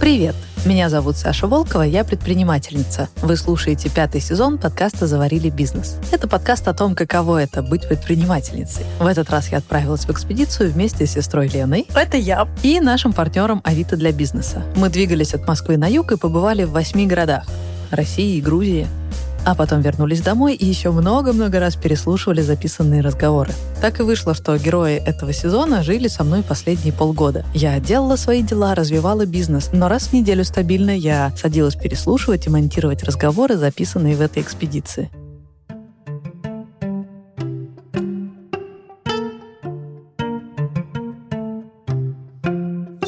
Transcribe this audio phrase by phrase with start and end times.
[0.00, 0.34] Привет!
[0.64, 3.10] Меня зовут Саша Волкова, я предпринимательница.
[3.20, 5.98] Вы слушаете пятый сезон подкаста «Заварили бизнес».
[6.10, 8.86] Это подкаст о том, каково это— быть предпринимательницей.
[8.98, 11.86] В этот раз я отправилась в экспедицию вместе с сестрой Леной.
[11.94, 12.48] Это я.
[12.62, 14.64] И нашим партнером Авито для бизнеса.
[14.74, 17.44] Мы двигались от Москвы на юг и побывали в восьми городах.
[17.90, 18.86] России и Грузии,
[19.44, 23.52] а потом вернулись домой и еще много-много раз переслушивали записанные разговоры.
[23.80, 27.44] Так и вышло, что герои этого сезона жили со мной последние полгода.
[27.54, 32.50] Я делала свои дела, развивала бизнес, но раз в неделю стабильно я садилась переслушивать и
[32.50, 35.10] монтировать разговоры, записанные в этой экспедиции.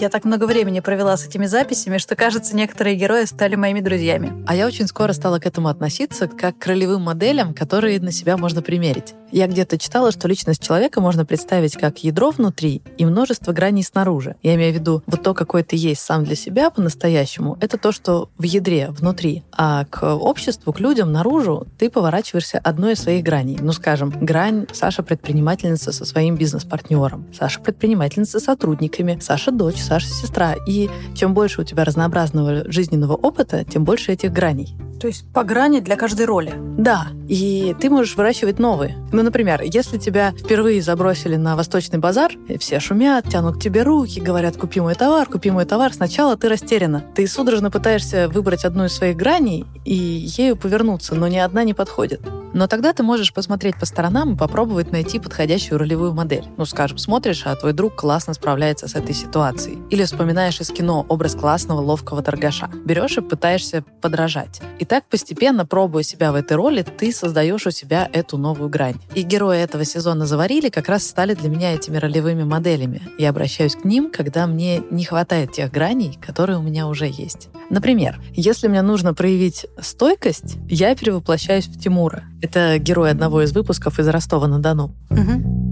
[0.02, 4.32] Я так много времени провела с этими записями, что, кажется, некоторые герои стали моими друзьями.
[4.48, 8.36] А я очень скоро стала к этому относиться как к ролевым моделям, которые на себя
[8.36, 9.14] можно примерить.
[9.30, 14.36] Я где-то читала, что личность человека можно представить как ядро внутри и множество граней снаружи.
[14.42, 17.92] Я имею в виду, вот то, какой ты есть сам для себя по-настоящему, это то,
[17.92, 19.42] что в ядре, внутри.
[19.50, 23.56] А к обществу, к людям, наружу ты поворачиваешься одной из своих граней.
[23.58, 30.08] Ну, скажем, грань Саша предпринимательница со своим бизнес-партнером, Саша предпринимательница с сотрудниками, Саша дочь, Саша
[30.08, 30.54] сестра.
[30.66, 34.74] И чем больше у тебя разнообразного жизненного опыта, тем больше этих граней.
[34.98, 36.54] То есть по грани для каждой роли.
[36.78, 38.96] Да, и ты можешь выращивать новые.
[39.12, 44.18] Ну, например, если тебя впервые забросили на восточный базар, все шумят, тянут к тебе руки,
[44.18, 47.04] говорят, купи мой товар, купи мой товар, сначала ты растеряна.
[47.14, 51.74] Ты судорожно пытаешься выбрать одну из своих граней и ею повернуться, но ни одна не
[51.74, 52.22] подходит.
[52.54, 56.44] Но тогда ты можешь посмотреть по сторонам и попробовать найти подходящую ролевую модель.
[56.56, 59.78] Ну, скажем, смотришь, а твой друг классно справляется с этой ситуацией.
[59.90, 62.70] Или вспоминаешь из кино образ классного, ловкого торгаша.
[62.84, 64.60] Берешь и пытаешься подражать.
[64.78, 68.96] И так постепенно, пробуя себя в этой роли, ты создаешь у себя эту новую грань.
[69.14, 73.02] И герои этого сезона «Заварили» как раз стали для меня этими ролевыми моделями.
[73.18, 77.48] Я обращаюсь к ним, когда мне не хватает тех граней, которые у меня уже есть.
[77.72, 82.24] Например, если мне нужно проявить стойкость, я перевоплощаюсь в Тимура.
[82.42, 84.94] Это герой одного из выпусков из Ростова-на-Дону.
[85.08, 85.62] Угу.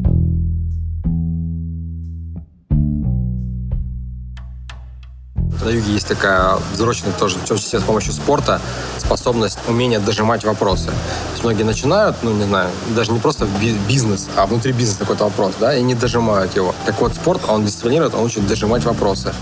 [5.62, 8.62] На юге есть такая взросленная тоже, в том числе с помощью спорта,
[8.96, 10.86] способность, умение дожимать вопросы.
[10.86, 13.46] То есть многие начинают, ну, не знаю, даже не просто
[13.86, 16.74] бизнес, а внутри бизнеса какой-то вопрос, да, и не дожимают его.
[16.86, 19.34] Так вот, спорт, он дисциплинирует, он учит дожимать вопросы.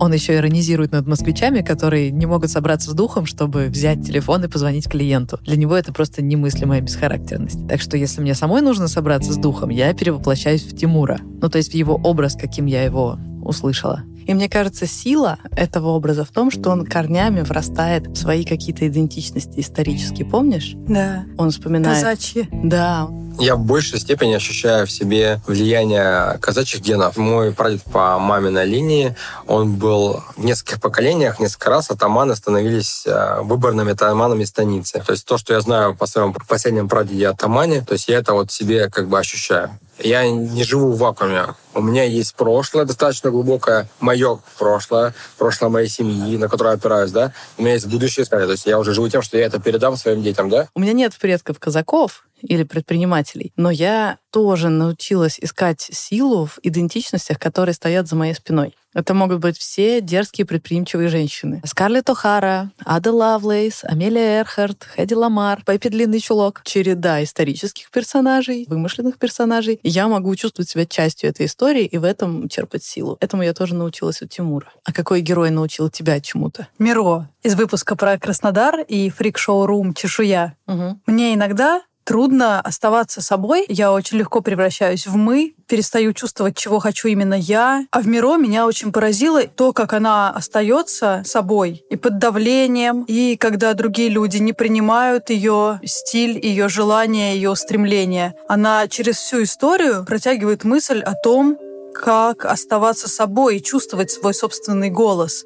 [0.00, 4.48] Он еще иронизирует над москвичами, которые не могут собраться с духом, чтобы взять телефон и
[4.48, 5.38] позвонить клиенту.
[5.42, 7.66] Для него это просто немыслимая бесхарактерность.
[7.68, 11.18] Так что если мне самой нужно собраться с духом, я перевоплощаюсь в Тимура.
[11.40, 14.04] Ну, то есть в его образ, каким я его услышала.
[14.28, 18.86] И мне кажется, сила этого образа в том, что он корнями врастает в свои какие-то
[18.86, 20.26] идентичности исторические.
[20.26, 20.74] Помнишь?
[20.86, 21.24] Да.
[21.38, 22.04] Он вспоминает...
[22.04, 22.46] Казачьи.
[22.52, 23.08] Да.
[23.38, 27.16] Я в большей степени ощущаю в себе влияние казачьих генов.
[27.16, 29.16] Мой прадед по маминой линии,
[29.46, 35.02] он был в нескольких поколениях, несколько раз атаманы становились э, выборными атаманами станицы.
[35.06, 38.34] То есть то, что я знаю по своему последнему прадеде атамане, то есть я это
[38.34, 39.70] вот себе как бы ощущаю.
[39.98, 41.54] Я не живу в вакууме.
[41.74, 47.32] У меня есть прошлое достаточно глубокое, мое прошлое, прошлое моей семьи, на которое опираюсь, да.
[47.56, 50.22] У меня есть будущее, то есть я уже живу тем, что я это передам своим
[50.22, 50.68] детям, да.
[50.74, 53.52] У меня нет предков казаков, или предпринимателей.
[53.56, 58.74] Но я тоже научилась искать силу в идентичностях, которые стоят за моей спиной.
[58.98, 61.62] Это могут быть все дерзкие предприимчивые женщины.
[61.64, 66.62] Скарлетт О'Хара, Ада Лавлейс, Амелия Эрхард, Хэдди Ламар, Пеппи Длинный Чулок.
[66.64, 69.78] Череда исторических персонажей, вымышленных персонажей.
[69.84, 73.16] я могу чувствовать себя частью этой истории и в этом черпать силу.
[73.20, 74.66] Этому я тоже научилась у Тимура.
[74.82, 76.66] А какой герой научил тебя чему-то?
[76.80, 79.94] Миро из выпуска про Краснодар и фрик-шоу «Рум.
[79.94, 80.56] Чешуя».
[80.66, 81.02] Угу.
[81.06, 83.66] Мне иногда трудно оставаться собой.
[83.68, 87.84] Я очень легко превращаюсь в «мы», перестаю чувствовать, чего хочу именно я.
[87.90, 93.36] А в Миро меня очень поразило то, как она остается собой и под давлением, и
[93.36, 98.34] когда другие люди не принимают ее стиль, ее желания, ее стремления.
[98.48, 101.58] Она через всю историю протягивает мысль о том,
[101.92, 105.44] как оставаться собой и чувствовать свой собственный голос.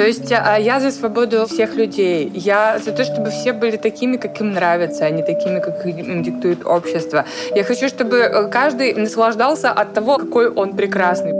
[0.00, 2.32] То есть а я за свободу всех людей.
[2.34, 6.22] Я за то, чтобы все были такими, как им нравится, а не такими, как им
[6.22, 7.26] диктует общество.
[7.54, 11.32] Я хочу, чтобы э, каждый наслаждался от того, какой он прекрасный.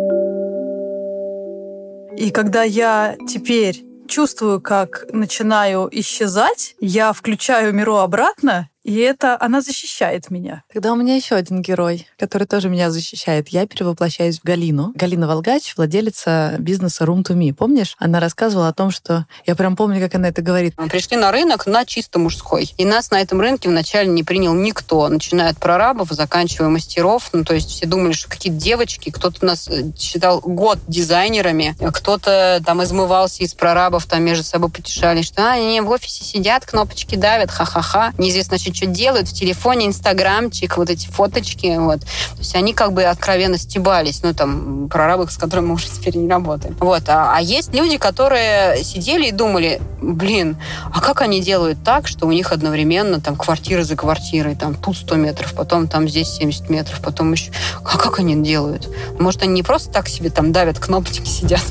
[2.19, 9.61] И когда я теперь чувствую, как начинаю исчезать, я включаю Миру обратно И это она
[9.61, 10.65] защищает меня.
[10.73, 13.49] Тогда у меня еще один герой, который тоже меня защищает.
[13.49, 14.93] Я перевоплощаюсь в Галину.
[14.95, 17.53] Галина Волгач, владелица бизнеса Room to Me.
[17.53, 17.95] Помнишь?
[17.99, 19.27] Она рассказывала о том, что...
[19.47, 20.75] Я прям помню, как она это говорит.
[20.79, 22.73] Мы пришли на рынок на чисто мужской.
[22.79, 25.09] И нас на этом рынке вначале не принял никто.
[25.09, 27.29] Начиная от прорабов, заканчивая мастеров.
[27.33, 29.11] Ну, то есть все думали, что какие-то девочки.
[29.11, 31.77] Кто-то нас э, считал год дизайнерами.
[31.93, 36.65] Кто-то там измывался из прорабов, там между собой потешались, что а, они в офисе сидят,
[36.65, 38.13] кнопочки давят, ха-ха-ха.
[38.17, 42.01] Неизвестно, что что делают в телефоне, инстаграмчик, вот эти фоточки, вот.
[42.01, 46.17] То есть они как бы откровенно стебались, ну, там, прорабы, с которыми мы уже теперь
[46.17, 46.75] не работаем.
[46.81, 47.03] Вот.
[47.09, 50.57] А, а есть люди, которые сидели и думали, блин,
[50.95, 54.97] а как они делают так, что у них одновременно там квартира за квартирой, там тут
[54.97, 57.53] 100 метров, потом там здесь 70 метров, потом еще...
[57.85, 58.89] А как они делают?
[59.19, 61.65] Может, они не просто так себе там давят кнопочки, сидят?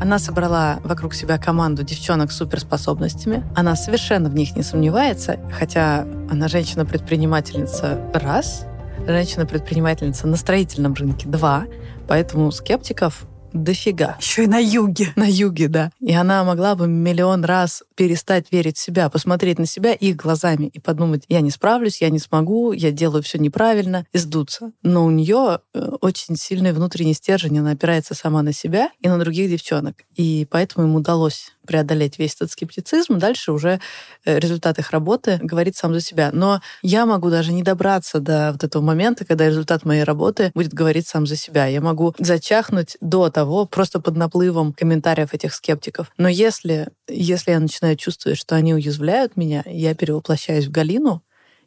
[0.00, 3.44] Она собрала вокруг себя команду девчонок с суперспособностями.
[3.54, 8.66] Она совершенно в них не сомневается, хотя она женщина-предпринимательница раз,
[9.06, 11.64] женщина-предпринимательница на строительном рынке два,
[12.08, 14.16] поэтому скептиков дофига.
[14.20, 15.12] Еще и на юге.
[15.16, 15.90] На юге, да.
[16.00, 20.66] И она могла бы миллион раз перестать верить в себя, посмотреть на себя их глазами
[20.66, 24.72] и подумать, я не справлюсь, я не смогу, я делаю все неправильно, и сдуться.
[24.82, 29.18] Но у нее э, очень сильный внутренний стержень, она опирается сама на себя и на
[29.18, 29.96] других девчонок.
[30.16, 33.18] И поэтому им удалось преодолеть весь этот скептицизм.
[33.18, 33.80] Дальше уже
[34.24, 36.30] э, результат их работы говорит сам за себя.
[36.32, 40.74] Но я могу даже не добраться до вот этого момента, когда результат моей работы будет
[40.74, 41.66] говорить сам за себя.
[41.66, 46.10] Я могу зачахнуть до того, просто под наплывом комментариев этих скептиков.
[46.16, 51.22] Но если, если я начинаю чувствовать, что они уязвляют меня, я перевоплощаюсь в Галину,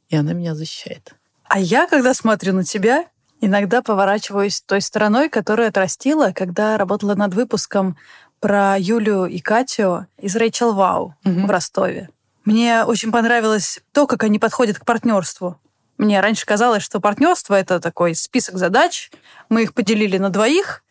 [0.10, 1.14] и она меня защищает.
[1.46, 3.06] А я, когда смотрю на тебя,
[3.42, 7.98] иногда поворачиваюсь той стороной, которую отрастила, когда работала над выпуском
[8.44, 11.48] про Юлю и Катю из Рэйчел Вау угу.
[11.48, 12.10] в Ростове.
[12.44, 15.58] Мне очень понравилось то, как они подходят к партнерству.
[15.98, 19.12] Мне раньше казалось, что партнерство это такой список задач.
[19.48, 20.84] Мы их поделили на двоих.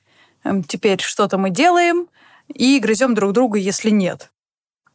[0.44, 2.08] Эм, теперь что-то мы делаем
[2.48, 4.30] и грызем друг друга, если нет.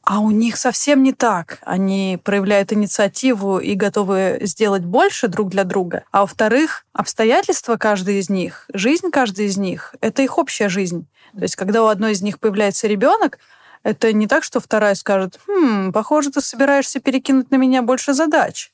[0.09, 1.57] А у них совсем не так.
[1.63, 6.05] Они проявляют инициативу и готовы сделать больше друг для друга.
[6.13, 11.07] А во-вторых, обстоятельства каждой из них, жизнь каждой из них— это их общая жизнь.
[11.33, 13.39] То есть, когда у одной из них появляется ребенок,
[13.83, 18.71] это не так, что вторая скажет, «Хм, похоже, ты собираешься перекинуть на меня больше задач».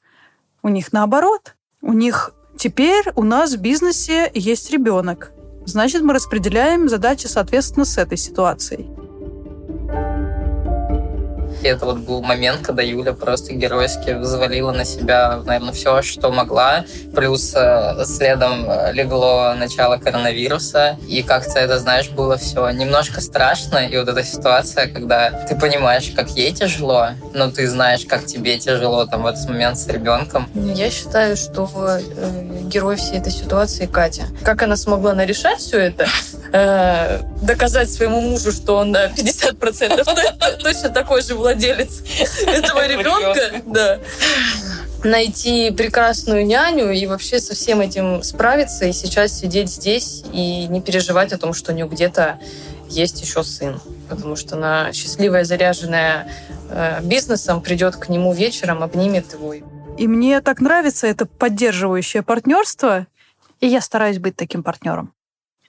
[0.61, 1.55] У них наоборот.
[1.81, 5.31] У них теперь у нас в бизнесе есть ребенок.
[5.65, 9.02] Значит, мы распределяем задачи соответственно с этой ситуацией.
[11.63, 16.29] И это вот был момент, когда Юля просто геройски взвалила на себя, наверное, все, что
[16.29, 16.83] могла.
[17.15, 20.97] Плюс э, следом легло начало коронавируса.
[21.07, 23.87] И как-то это, знаешь, было все немножко страшно.
[23.87, 28.59] И вот эта ситуация, когда ты понимаешь, как ей тяжело, но ты знаешь, как тебе
[28.59, 30.49] тяжело там в этот момент с ребенком.
[30.53, 32.01] Я считаю, что э,
[32.63, 34.23] герой всей этой ситуации Катя.
[34.43, 36.07] Как она смогла нарешать все это,
[36.51, 41.52] э, доказать своему мужу, что он на 50% точно такой же владелец
[42.47, 43.99] этого ребенка, да
[45.03, 50.81] найти прекрасную няню и вообще со всем этим справиться и сейчас сидеть здесь и не
[50.81, 52.39] переживать о том, что у нее где-то
[52.89, 53.79] есть еще сын.
[54.09, 56.31] Потому что она счастливая, заряженная
[56.69, 59.53] э, бизнесом, придет к нему вечером, обнимет его.
[59.97, 63.07] И мне так нравится это поддерживающее партнерство,
[63.59, 65.13] и я стараюсь быть таким партнером.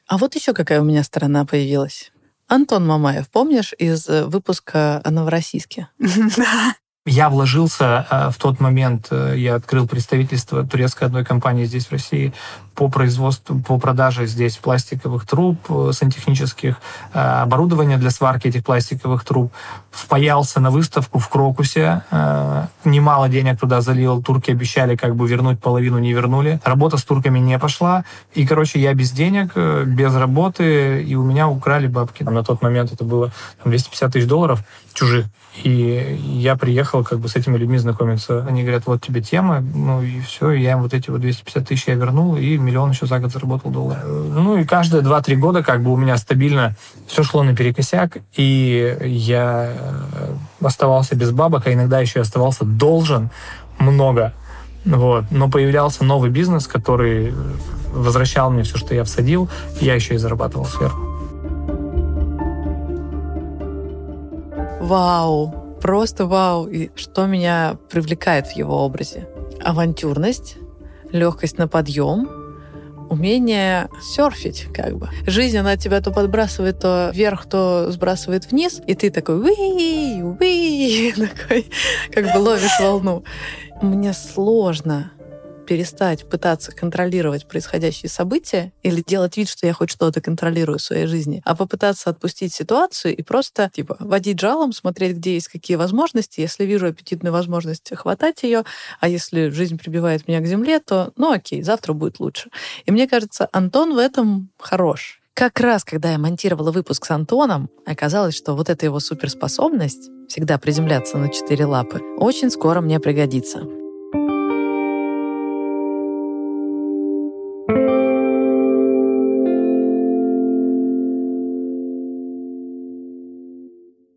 [0.07, 2.13] А вот еще какая у меня сторона появилась.
[2.49, 5.89] Антон Мамаев, помнишь, из э, выпуска о Новороссийске?
[6.37, 6.75] Да.
[7.07, 11.93] Я вложился э, в тот момент, э, я открыл представительство турецкой одной компании здесь, в
[11.93, 12.33] России,
[12.75, 16.77] по производству, по продаже здесь пластиковых труб, э, сантехнических,
[17.13, 19.53] оборудования для сварки этих пластиковых труб.
[19.91, 22.03] Впаялся на выставку в Крокусе,
[22.85, 26.61] немало денег туда залил, турки обещали как бы вернуть половину, не вернули.
[26.65, 28.05] Работа с турками не пошла,
[28.35, 32.25] и, короче, я без денег, без работы, и у меня украли бабки.
[32.25, 33.31] На тот момент это было
[33.65, 34.61] 250 тысяч долларов
[34.93, 35.27] чужих.
[35.63, 38.45] И я приехал как бы с этими людьми знакомиться.
[38.49, 40.51] Они говорят, вот тебе тема, ну и все.
[40.51, 43.33] И я им вот эти вот 250 тысяч я вернул, и миллион еще за год
[43.33, 44.05] заработал доллар.
[44.05, 46.75] Ну и каждые 2-3 года как бы у меня стабильно
[47.07, 49.73] все шло наперекосяк, и я
[50.61, 53.31] оставался без бабок, а иногда еще и оставался должен
[53.79, 54.33] много.
[54.85, 55.25] Вот.
[55.31, 57.33] Но появлялся новый бизнес, который
[57.93, 59.49] возвращал мне все, что я всадил,
[59.81, 61.01] я еще и зарабатывал сверху.
[64.81, 65.55] Вау!
[65.81, 66.67] Просто вау!
[66.67, 69.27] И что меня привлекает в его образе?
[69.63, 70.57] Авантюрность,
[71.11, 72.29] легкость на подъем,
[73.11, 75.09] умение серфить, как бы.
[75.27, 81.13] Жизнь, она тебя то подбрасывает то вверх, то сбрасывает вниз, и ты такой уи, уи,
[81.17, 81.67] такой,
[82.13, 83.25] как бы ловишь волну.
[83.83, 85.11] Мне сложно
[85.65, 91.07] перестать пытаться контролировать происходящие события или делать вид, что я хоть что-то контролирую в своей
[91.07, 96.41] жизни, а попытаться отпустить ситуацию и просто, типа, водить жалом, смотреть, где есть какие возможности.
[96.41, 98.65] Если вижу аппетитную возможность, хватать ее,
[99.01, 102.51] а если жизнь прибивает меня к земле, то, ну окей, завтра будет лучше.
[102.87, 105.21] И мне кажется, Антон в этом хорош.
[105.35, 110.59] Как раз, когда я монтировала выпуск с Антоном, оказалось, что вот эта его суперспособность всегда
[110.59, 113.84] приземляться на четыре лапы очень скоро мне пригодится.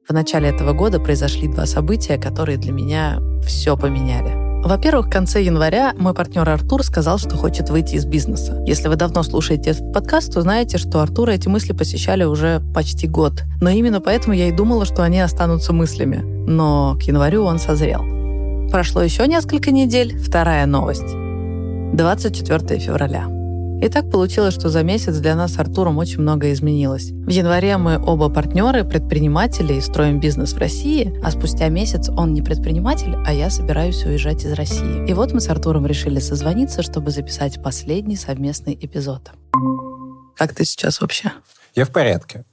[0.08, 4.64] В начале этого года произошли два события, которые для меня все поменяли.
[4.64, 8.64] Во-первых, в конце января мой партнер Артур сказал, что хочет выйти из бизнеса.
[8.66, 13.06] Если вы давно слушаете этот подкаст, то знаете, что Артура эти мысли посещали уже почти
[13.06, 13.44] год.
[13.60, 16.20] Но именно поэтому я и думала, что они останутся мыслями.
[16.50, 18.06] Но к январю он созрел.
[18.72, 20.18] Прошло еще несколько недель.
[20.18, 21.16] Вторая новость.
[21.94, 23.37] 24 февраля.
[23.80, 27.12] И так получилось, что за месяц для нас с Артуром очень многое изменилось.
[27.12, 32.34] В январе мы оба партнеры, предприниматели и строим бизнес в России, а спустя месяц он
[32.34, 35.08] не предприниматель, а я собираюсь уезжать из России.
[35.08, 39.30] И вот мы с Артуром решили созвониться, чтобы записать последний совместный эпизод.
[40.36, 41.32] Как ты сейчас вообще?
[41.76, 42.46] Я в порядке.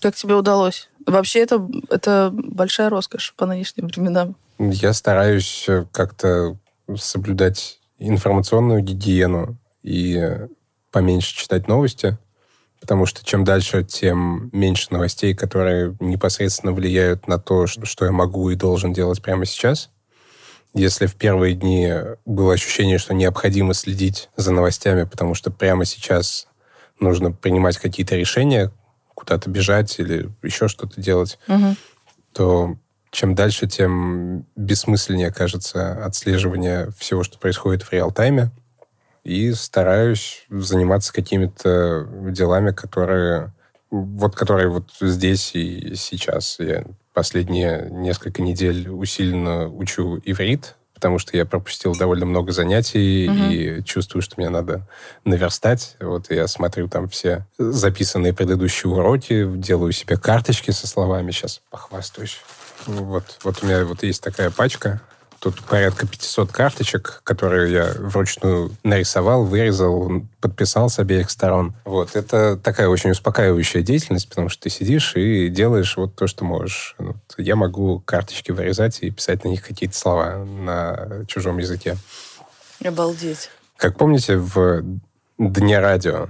[0.00, 0.90] Как тебе удалось?
[1.06, 4.34] Вообще это, это большая роскошь по нынешним временам.
[4.58, 6.56] Я стараюсь э, как-то
[6.96, 10.46] соблюдать информационную гигиену, и
[10.90, 12.18] поменьше читать новости,
[12.80, 18.50] потому что чем дальше, тем меньше новостей, которые непосредственно влияют на то, что я могу
[18.50, 19.90] и должен делать прямо сейчас.
[20.74, 21.92] Если в первые дни
[22.24, 26.46] было ощущение, что необходимо следить за новостями, потому что прямо сейчас
[27.00, 28.70] нужно принимать какие-то решения,
[29.14, 31.74] куда-то бежать или еще что-то делать, угу.
[32.32, 32.76] то
[33.10, 38.50] чем дальше, тем бессмысленнее кажется отслеживание всего, что происходит в реал-тайме
[39.24, 43.52] и стараюсь заниматься какими-то делами, которые
[43.90, 46.58] вот которые вот здесь и сейчас.
[46.58, 46.84] Я
[47.14, 53.50] последние несколько недель усиленно учу иврит, потому что я пропустил довольно много занятий угу.
[53.50, 54.86] и чувствую, что мне надо
[55.24, 55.96] наверстать.
[56.00, 61.30] Вот я смотрю там все записанные предыдущие уроки, делаю себе карточки со словами.
[61.30, 62.40] Сейчас похвастаюсь.
[62.86, 65.00] Вот, вот у меня вот есть такая пачка
[65.40, 71.74] Тут порядка 500 карточек, которые я вручную нарисовал, вырезал, подписал с обеих сторон.
[71.84, 72.16] Вот.
[72.16, 76.96] Это такая очень успокаивающая деятельность, потому что ты сидишь и делаешь вот то, что можешь.
[76.98, 77.16] Вот.
[77.36, 81.96] Я могу карточки вырезать и писать на них какие-то слова на чужом языке.
[82.84, 83.50] Обалдеть.
[83.76, 84.82] Как помните, в
[85.38, 86.28] Дне радио,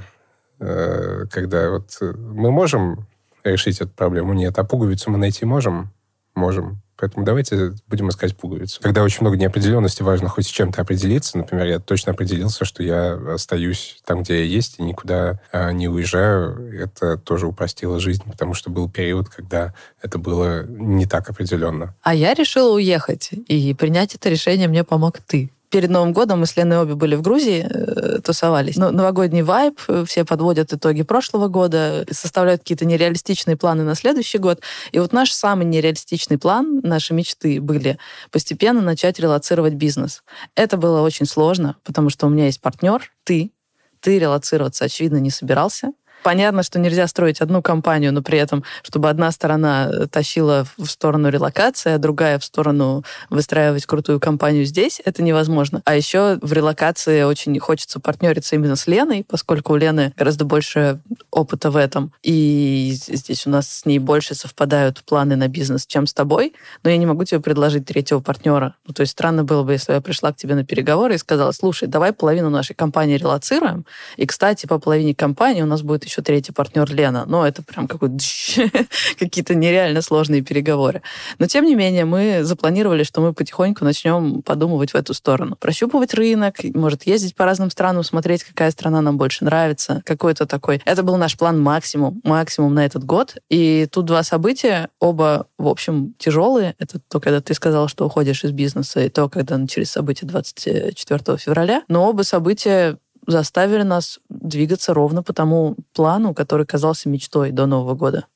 [0.61, 3.07] э, когда вот мы можем
[3.43, 4.35] решить эту проблему?
[4.35, 4.59] Нет.
[4.59, 5.91] А пуговицу мы найти можем?
[6.35, 6.83] Можем.
[6.99, 8.81] Поэтому давайте будем искать пуговицу.
[8.83, 11.39] Когда очень много неопределенности, важно хоть с чем-то определиться.
[11.39, 15.89] Например, я точно определился, что я остаюсь там, где я есть, и никуда а, не
[15.89, 16.73] уезжаю.
[16.83, 21.95] Это тоже упростило жизнь, потому что был период, когда это было не так определенно.
[22.03, 26.47] А я решила уехать, и принять это решение мне помог ты перед Новым годом мы
[26.47, 28.77] с Леной обе были в Грузии, э, тусовались.
[28.77, 34.39] Но новогодний вайб, э, все подводят итоги прошлого года, составляют какие-то нереалистичные планы на следующий
[34.39, 34.61] год.
[34.93, 37.99] И вот наш самый нереалистичный план, наши мечты были
[38.31, 40.23] постепенно начать релацировать бизнес.
[40.55, 43.53] Это было очень сложно, потому что у меня есть партнер, ты,
[44.01, 45.93] ты релацироваться, очевидно, не собирался.
[46.23, 50.87] Понятно, что нельзя строить одну компанию, но при этом, чтобы одна сторона э, тащила в
[50.87, 55.83] сторону релокации, а другая в сторону выстраивать крутую компанию здесь, это невозможно.
[55.85, 61.01] А еще в релокации очень хочется партнериться именно с Леной, поскольку у Лены гораздо больше
[61.31, 62.13] опыта в этом.
[62.23, 66.55] И здесь у нас с ней больше совпадают планы на бизнес, чем с тобой.
[66.83, 68.75] Но я не могу тебе предложить третьего партнера.
[68.87, 71.53] Ну, то есть странно было бы, если я пришла к тебе на переговоры и сказала,
[71.53, 73.87] слушай, давай половину нашей компании релацируем.
[74.17, 77.25] И, кстати, по половине компании у нас будет еще третий партнер Лена.
[77.27, 77.87] Но это прям
[79.19, 81.03] какие-то нереально сложные переговоры.
[81.39, 85.57] Но, тем не менее, мы запланировали, что мы потихоньку начнем подумывать в эту сторону.
[85.57, 90.03] Прощупывать рынок, может, ездить по разным странам, смотреть, какая страна нам больше нравится.
[90.05, 90.81] Какой-то такой.
[90.85, 93.37] Это был наш план максимум, максимум на этот год.
[93.49, 96.75] И тут два события, оба, в общем, тяжелые.
[96.79, 101.37] Это то, когда ты сказал, что уходишь из бизнеса, и то, когда начались события 24
[101.39, 101.83] февраля.
[101.89, 102.99] Но оба события
[103.29, 108.27] заставили нас двигаться ровно по тому плану, который казался мечтой до Нового года.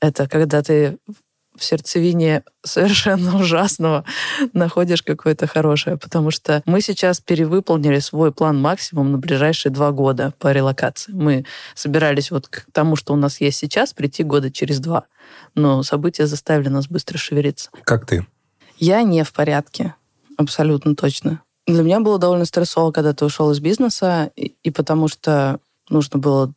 [0.00, 0.98] Это когда ты
[1.56, 4.04] в сердцевине совершенно ужасного
[4.52, 10.32] находишь какое-то хорошее, потому что мы сейчас перевыполнили свой план максимум на ближайшие два года
[10.38, 11.12] по релокации.
[11.12, 15.04] Мы собирались вот к тому, что у нас есть сейчас, прийти года через два.
[15.54, 17.70] Но события заставили нас быстро шевелиться.
[17.84, 18.26] Как ты?
[18.78, 19.94] Я не в порядке.
[20.36, 21.42] Абсолютно точно.
[21.70, 26.18] Для меня было довольно стрессово, когда ты ушел из бизнеса, и, и потому что нужно
[26.18, 26.52] было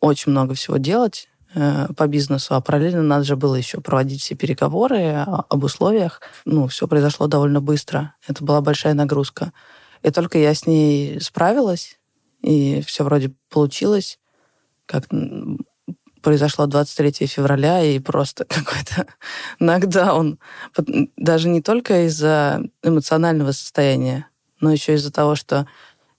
[0.00, 4.34] очень много всего делать э, по бизнесу, а параллельно надо же было еще проводить все
[4.34, 6.22] переговоры об условиях.
[6.46, 8.14] Ну, все произошло довольно быстро.
[8.26, 9.52] Это была большая нагрузка.
[10.02, 11.98] И только я с ней справилась,
[12.40, 14.18] и все вроде получилось,
[14.86, 15.04] как
[16.22, 19.06] произошло 23 февраля, и просто какой-то
[19.58, 20.38] нокдаун.
[21.18, 24.27] Даже не только из-за эмоционального состояния,
[24.60, 25.66] но еще из-за того, что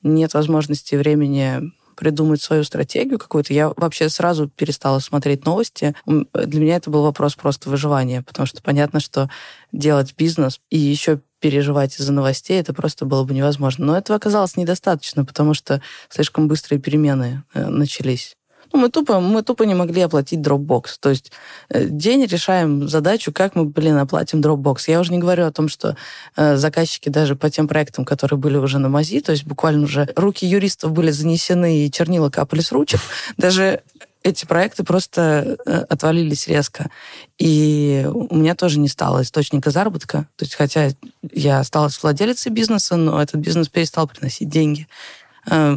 [0.03, 5.93] нет возможности времени придумать свою стратегию какую-то, я вообще сразу перестала смотреть новости.
[6.05, 9.29] Для меня это был вопрос просто выживания, потому что понятно, что
[9.73, 13.85] делать бизнес и еще переживать из-за новостей, это просто было бы невозможно.
[13.85, 18.35] Но этого оказалось недостаточно, потому что слишком быстрые перемены э, начались.
[18.71, 20.97] Ну, мы тупо, мы тупо не могли оплатить Dropbox.
[20.99, 21.31] То есть
[21.69, 24.83] э, день решаем задачу, как мы, блин, оплатим Dropbox.
[24.87, 25.95] Я уже не говорю о том, что
[26.35, 30.07] э, заказчики даже по тем проектам, которые были уже на МАЗИ, то есть буквально уже
[30.15, 32.99] руки юристов были занесены и чернила капали с ручек,
[33.37, 33.81] даже
[34.21, 36.89] эти проекты просто э, отвалились резко.
[37.37, 40.27] И у меня тоже не стало источника заработка.
[40.35, 40.89] То есть, хотя
[41.31, 44.87] я осталась владелицей бизнеса, но этот бизнес перестал приносить деньги
[45.49, 45.75] э,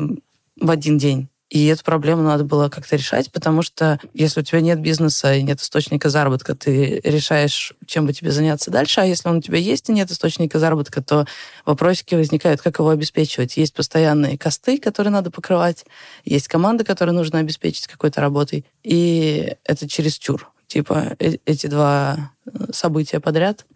[0.60, 1.28] в один день.
[1.52, 5.42] И эту проблему надо было как-то решать, потому что если у тебя нет бизнеса и
[5.42, 9.58] нет источника заработка, ты решаешь, чем бы тебе заняться дальше, а если он у тебя
[9.58, 11.26] есть и нет источника заработка, то
[11.66, 13.58] вопросики возникают, как его обеспечивать.
[13.58, 15.84] Есть постоянные косты, которые надо покрывать,
[16.24, 20.50] есть команда, которую нужно обеспечить какой-то работой, и это чересчур.
[20.68, 23.66] Типа э, эти два э, события подряд.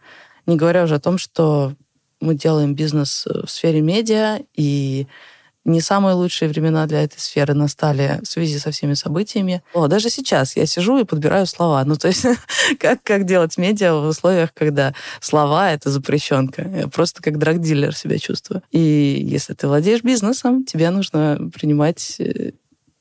[0.46, 1.74] Не говоря уже о том, что
[2.22, 5.06] мы делаем бизнес в сфере медиа, и
[5.66, 9.62] не самые лучшие времена для этой сферы настали в связи со всеми событиями.
[9.74, 11.84] О, даже сейчас я сижу и подбираю слова.
[11.84, 12.24] Ну, то есть,
[12.78, 16.62] как, как делать медиа в условиях, когда слова— это запрещенка.
[16.62, 18.62] Я просто как драгдилер себя чувствую.
[18.70, 22.52] И если ты владеешь бизнесом, тебе нужно принимать э,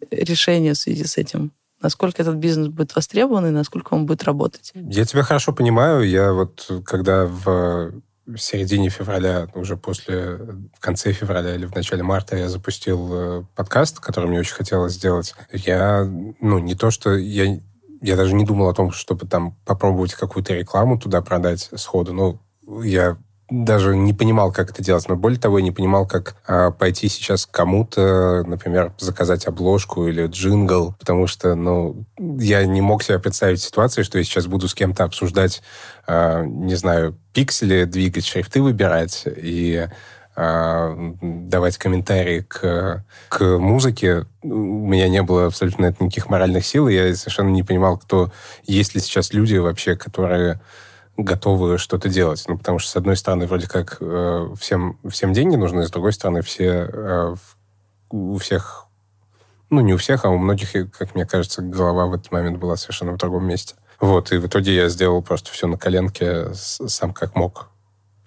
[0.10, 4.72] решения в связи с этим насколько этот бизнес будет востребован и насколько он будет работать.
[4.74, 6.02] Я тебя хорошо понимаю.
[6.02, 7.92] Я вот, когда в
[8.26, 13.44] в середине февраля, уже после, в конце февраля или в начале марта я запустил э,
[13.56, 15.36] подкаст, который мне очень хотелось сделать.
[15.52, 17.60] Я, ну, не то, что я,
[18.02, 22.42] я даже не думал о том, чтобы там попробовать какую-то рекламу туда продать сходу, но
[22.84, 23.18] я
[23.50, 25.08] даже не понимал, как это делать.
[25.08, 30.26] Но более того, я не понимал, как а, пойти сейчас кому-то, например, заказать обложку или
[30.26, 34.74] джингл, потому что, ну, я не мог себе представить ситуацию, что я сейчас буду с
[34.74, 35.62] кем-то обсуждать,
[36.08, 39.88] а, не знаю, пиксели двигать, шрифты выбирать и
[40.36, 44.26] а, давать комментарии к, к музыке.
[44.42, 48.32] У меня не было абсолютно никаких моральных сил, и я совершенно не понимал, кто,
[48.66, 50.60] есть ли сейчас люди вообще, которые
[51.18, 52.44] готовы что-то делать.
[52.48, 56.14] Ну, потому что, с одной стороны, вроде как э, всем, всем деньги нужны, с другой
[56.14, 57.36] стороны, все, э,
[58.10, 58.88] у всех,
[59.70, 62.76] ну, не у всех, а у многих, как мне кажется, голова в этот момент была
[62.76, 63.76] совершенно в другом месте.
[64.00, 67.70] Вот, и в итоге я сделал просто все на коленке сам как мог.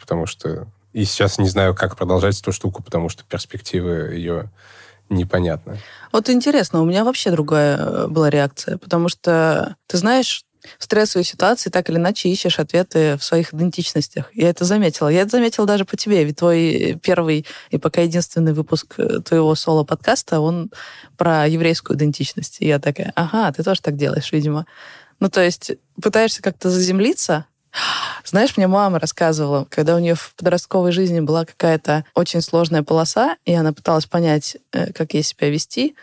[0.00, 0.66] Потому что...
[0.94, 4.50] И сейчас не знаю, как продолжать эту штуку, потому что перспективы ее
[5.10, 5.78] непонятны.
[6.12, 10.44] Вот интересно, у меня вообще другая э, была реакция, потому что, ты знаешь,
[10.78, 14.30] в стрессовой ситуации так или иначе ищешь ответы в своих идентичностях.
[14.34, 15.08] Я это заметила.
[15.08, 19.54] Я это заметила даже по тебе, ведь твой первый и пока единственный выпуск э, твоего
[19.54, 20.70] соло-подкаста, он
[21.16, 22.58] про еврейскую идентичность.
[22.60, 24.66] И я такая, ага, ты тоже так делаешь, видимо.
[25.20, 27.46] Ну, то есть пытаешься как-то заземлиться,
[28.24, 33.36] знаешь, мне мама рассказывала, когда у нее в подростковой жизни была какая-то очень сложная полоса,
[33.44, 35.94] и она пыталась понять, э, как ей себя вести,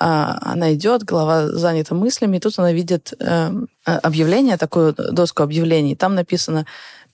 [0.00, 5.94] она идет, голова занята мыслями, и тут она видит эм, э, объявление, такую доску объявлений.
[5.94, 6.64] Там написано,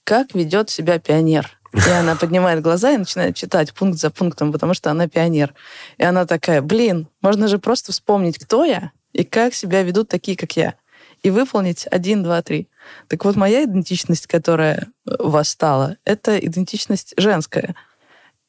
[0.05, 1.59] как ведет себя пионер.
[1.73, 5.53] И она поднимает глаза и начинает читать пункт за пунктом, потому что она пионер.
[5.97, 10.37] И она такая, блин, можно же просто вспомнить, кто я и как себя ведут такие,
[10.37, 10.75] как я.
[11.23, 12.69] И выполнить один, два, три.
[13.09, 17.75] Так вот, моя идентичность, которая восстала, это идентичность женская.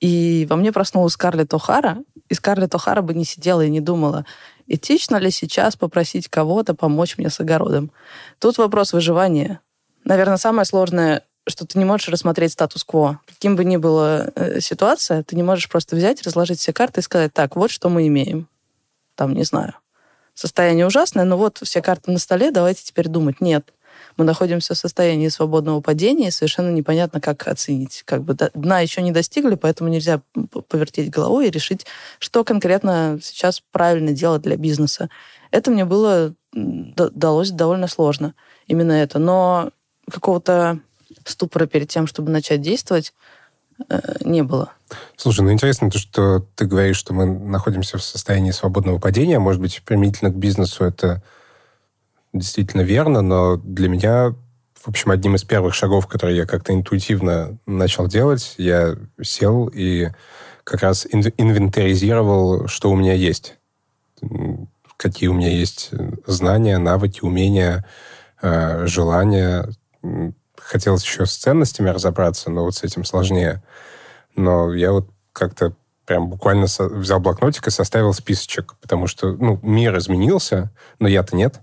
[0.00, 4.24] И во мне проснулась Скарлетт О'Хара, и Скарлетт О'Хара бы не сидела и не думала,
[4.66, 7.90] этично ли сейчас попросить кого-то помочь мне с огородом.
[8.38, 9.60] Тут вопрос выживания.
[10.04, 13.20] Наверное, самое сложное, что ты не можешь рассмотреть статус-кво.
[13.26, 17.02] Каким бы ни была э, ситуация, ты не можешь просто взять, разложить все карты и
[17.02, 18.48] сказать, так, вот что мы имеем.
[19.16, 19.74] Там, не знаю,
[20.34, 23.40] состояние ужасное, но вот все карты на столе, давайте теперь думать.
[23.40, 23.72] Нет.
[24.18, 28.02] Мы находимся в состоянии свободного падения, и совершенно непонятно, как оценить.
[28.04, 30.20] Как бы дна еще не достигли, поэтому нельзя
[30.68, 31.86] повертеть головой и решить,
[32.18, 35.08] что конкретно сейчас правильно делать для бизнеса.
[35.50, 38.34] Это мне было далось довольно сложно,
[38.66, 39.18] именно это.
[39.18, 39.70] Но
[40.10, 40.80] какого-то
[41.24, 43.12] ступора перед тем, чтобы начать действовать,
[43.88, 44.72] э, не было.
[45.16, 49.38] Слушай, ну интересно то, что ты говоришь, что мы находимся в состоянии свободного падения.
[49.38, 51.22] Может быть, применительно к бизнесу это
[52.32, 54.34] действительно верно, но для меня,
[54.74, 60.08] в общем, одним из первых шагов, которые я как-то интуитивно начал делать, я сел и
[60.64, 63.56] как раз инвентаризировал, что у меня есть.
[64.96, 65.90] Какие у меня есть
[66.26, 67.86] знания, навыки, умения,
[68.42, 69.68] э, желания.
[70.56, 73.62] Хотелось еще с ценностями разобраться, но вот с этим сложнее.
[74.36, 79.96] Но я вот как-то прям буквально взял блокнотик и составил списочек, потому что, ну, мир
[79.98, 81.60] изменился, но я-то нет.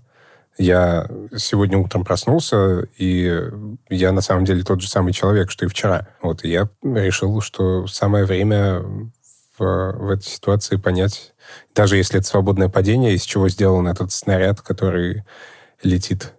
[0.58, 3.42] Я сегодня утром проснулся, и
[3.90, 6.08] я на самом деле тот же самый человек, что и вчера.
[6.22, 8.80] Вот, и я решил, что самое время
[9.58, 11.34] в, в этой ситуации понять,
[11.74, 15.24] даже если это свободное падение, из чего сделан этот снаряд, который
[15.82, 16.32] летит.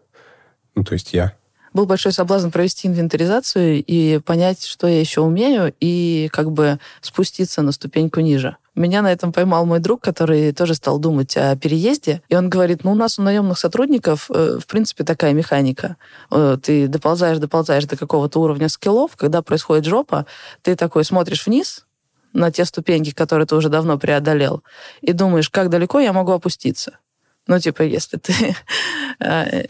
[0.76, 1.34] Ну, то есть я
[1.78, 7.62] был большой соблазн провести инвентаризацию и понять, что я еще умею, и как бы спуститься
[7.62, 8.58] на ступеньку ниже.
[8.78, 12.22] Меня на этом поймал мой друг, который тоже стал думать о переезде.
[12.30, 15.98] И он говорит, ну, у нас у наемных сотрудников, э, в принципе, такая механика.
[16.30, 20.28] Э, ты доползаешь, доползаешь до какого-то уровня скиллов, когда происходит жопа,
[20.62, 21.88] ты такой смотришь вниз,
[22.34, 24.62] на те ступеньки, которые ты уже давно преодолел,
[25.02, 27.00] и думаешь, как далеко я могу опуститься.
[27.48, 28.56] Ну, типа, если ты
[29.20, 29.64] э,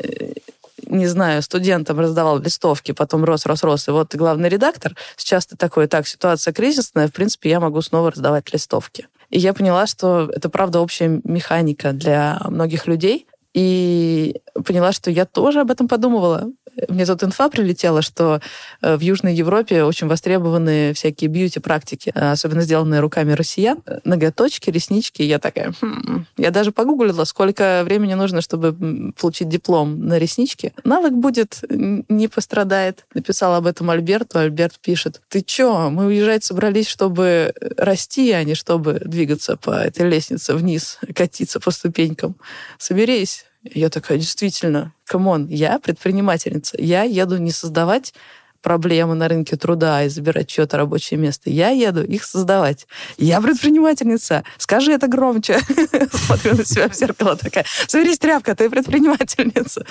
[0.85, 5.45] не знаю, студентам раздавал листовки, потом рос, рос, рос, и вот ты главный редактор, сейчас
[5.45, 9.07] ты такой, так, ситуация кризисная, в принципе, я могу снова раздавать листовки.
[9.29, 14.35] И я поняла, что это, правда, общая механика для многих людей, и
[14.65, 16.45] поняла, что я тоже об этом подумывала.
[16.87, 18.41] Мне тут инфа прилетела, что
[18.81, 23.81] э, в Южной Европе очень востребованы всякие бьюти-практики, э, особенно сделанные руками россиян.
[24.03, 25.21] Ноготочки, реснички.
[25.21, 25.73] Я такая...
[25.81, 26.25] Хм.
[26.37, 30.73] Я даже погуглила, сколько времени нужно, чтобы получить диплом на реснички.
[30.83, 33.05] Навык будет, не пострадает.
[33.13, 34.39] Написала об этом Альберту.
[34.39, 40.09] Альберт пишет, ты чё, мы уезжать собрались, чтобы расти, а не чтобы двигаться по этой
[40.09, 42.35] лестнице вниз, катиться по ступенькам.
[42.77, 46.77] Соберись, я такая, действительно, come on, я предпринимательница.
[46.79, 48.13] Я еду не создавать
[48.61, 51.49] проблемы на рынке труда и забирать чье-то рабочее место.
[51.49, 52.87] Я еду их создавать.
[53.17, 54.43] Я предпринимательница.
[54.57, 55.59] Скажи это громче.
[56.11, 57.65] Смотрю на себя в зеркало такая.
[57.87, 59.85] Соберись, тряпка, ты предпринимательница.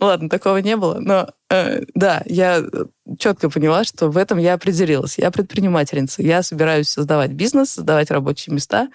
[0.00, 0.98] Ладно, такого не было.
[1.00, 2.62] Но э, да, я
[3.18, 5.18] четко поняла, что в этом я определилась.
[5.18, 6.22] Я предпринимательница.
[6.22, 8.88] Я собираюсь создавать бизнес, создавать рабочие места.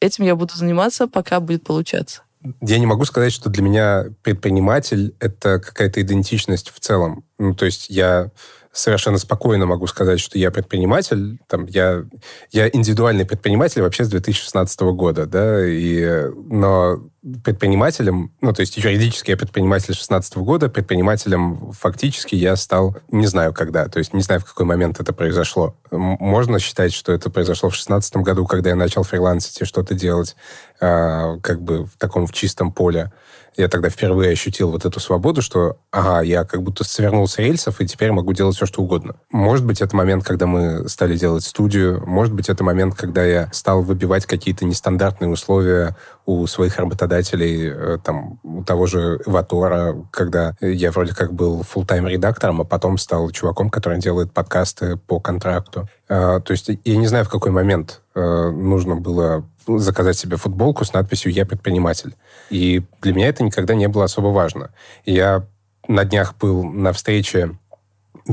[0.00, 2.22] Этим я буду заниматься, пока будет получаться
[2.60, 7.24] я не могу сказать, что для меня предприниматель— это какая-то идентичность в целом.
[7.38, 8.30] Ну, то есть я
[8.74, 11.38] совершенно спокойно могу сказать, что я предприниматель.
[11.46, 12.04] Там, я,
[12.50, 16.98] я индивидуальный предприниматель вообще с 2016 года, да, и, но
[17.42, 23.54] предпринимателем, ну, то есть юридически я предприниматель 2016 года, предпринимателем фактически я стал не знаю
[23.54, 25.74] когда, то есть не знаю, в какой момент это произошло.
[25.90, 30.36] Можно считать, что это произошло в 2016 году, когда я начал фрилансить и что-то делать
[30.80, 33.12] э, как бы в таком в чистом поле
[33.56, 37.80] я тогда впервые ощутил вот эту свободу, что, ага, я как будто свернул с рельсов,
[37.80, 39.16] и теперь могу делать все, что угодно.
[39.30, 43.48] Может быть, это момент, когда мы стали делать студию, может быть, это момент, когда я
[43.52, 50.56] стал выбивать какие-то нестандартные условия у своих работодателей, э, там, у того же Ватора, когда
[50.60, 55.88] я вроде как был full-time редактором, а потом стал чуваком, который делает подкасты по контракту.
[56.08, 60.84] А, то есть я не знаю, в какой момент э, нужно было заказать себе футболку
[60.84, 62.14] с надписью «Я предприниматель».
[62.50, 64.70] И для меня это никогда не было особо важно.
[65.04, 65.46] Я
[65.88, 67.58] на днях был на встрече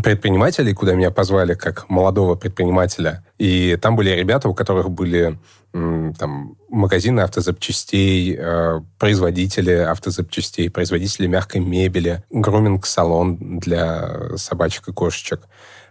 [0.04, 3.26] предпринимателей, куда меня позвали как молодого предпринимателя.
[3.38, 5.38] И там были ребята, у которых были
[5.74, 15.42] там, магазины автозапчастей, э, производители автозапчастей, производители мягкой мебели, груминг-салон для собачек и кошечек.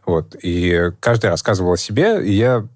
[0.05, 0.37] Вот.
[0.43, 2.67] И каждый рассказывал о себе, и я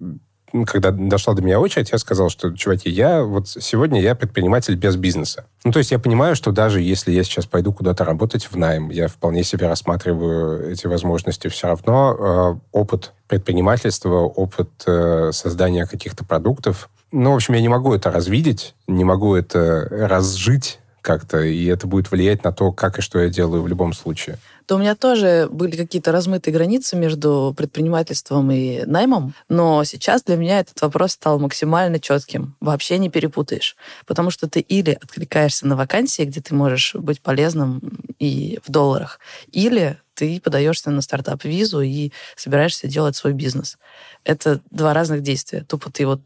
[0.67, 4.97] когда дошла до меня очередь, я сказал, что, чуваки, я вот сегодня я предприниматель без
[4.97, 5.47] бизнеса.
[5.65, 8.91] Ну, то есть я понимаю, что даже если я сейчас пойду куда-то работать в найм,
[8.91, 16.25] я вполне себе рассматриваю эти возможности, все равно э, опыт предпринимательства, опыт э, создания каких-то
[16.25, 21.65] продуктов, ну, в общем, я не могу это развидеть, не могу это разжить, как-то, и
[21.67, 24.79] это будет влиять на то, как и что я делаю в любом случае то у
[24.79, 30.81] меня тоже были какие-то размытые границы между предпринимательством и наймом, но сейчас для меня этот
[30.81, 32.57] вопрос стал максимально четким.
[32.61, 33.77] Вообще не перепутаешь.
[34.07, 37.81] Потому что ты или откликаешься на вакансии, где ты можешь быть полезным
[38.19, 39.19] и в долларах,
[39.53, 43.79] или ты подаешься на стартап-визу и собираешься делать свой бизнес.
[44.23, 45.65] Это два разных действия.
[45.69, 46.21] Тупо ты вот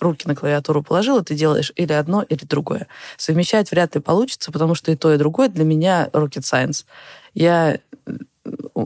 [0.00, 2.86] руки на клавиатуру положил, и ты делаешь или одно, или другое.
[3.16, 6.84] Совмещать вряд ли получится, потому что и то, и другое для меня rocket science.
[7.34, 7.78] Я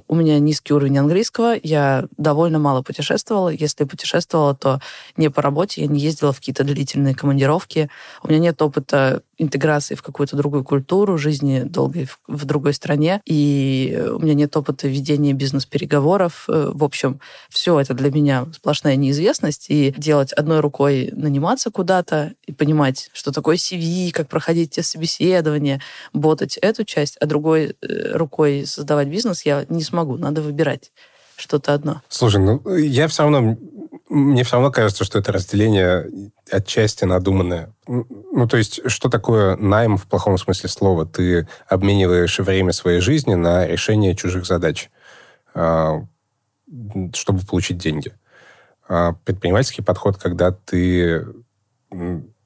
[0.08, 3.50] у меня низкий уровень английского, я довольно мало путешествовала.
[3.50, 4.80] Если путешествовала, то
[5.16, 7.88] не по работе, я не ездила в какие-то длительные командировки.
[8.22, 13.20] У меня нет опыта интеграции в какую-то другую культуру, жизни долгой в, в другой стране,
[13.24, 16.44] и у меня нет опыта ведения бизнес-переговоров.
[16.48, 22.34] Э, в общем, все это для меня сплошная неизвестность, и делать одной рукой наниматься куда-то
[22.46, 25.80] и понимать, что такое CV, как проходить те собеседования,
[26.12, 30.92] ботать эту часть, а другой э, рукой создавать бизнес я не смогу, надо выбирать
[31.36, 32.02] что-то одно.
[32.08, 33.56] Слушай, ну я все равно
[34.08, 37.74] мне все равно кажется, что это разделение отчасти надуманное.
[37.86, 41.06] Ну, то есть, что такое найм в плохом смысле слова?
[41.06, 44.90] Ты обмениваешь время своей жизни на решение чужих задач,
[45.54, 46.04] а,
[47.14, 48.12] чтобы получить деньги.
[48.86, 51.26] А предпринимательский подход, когда ты,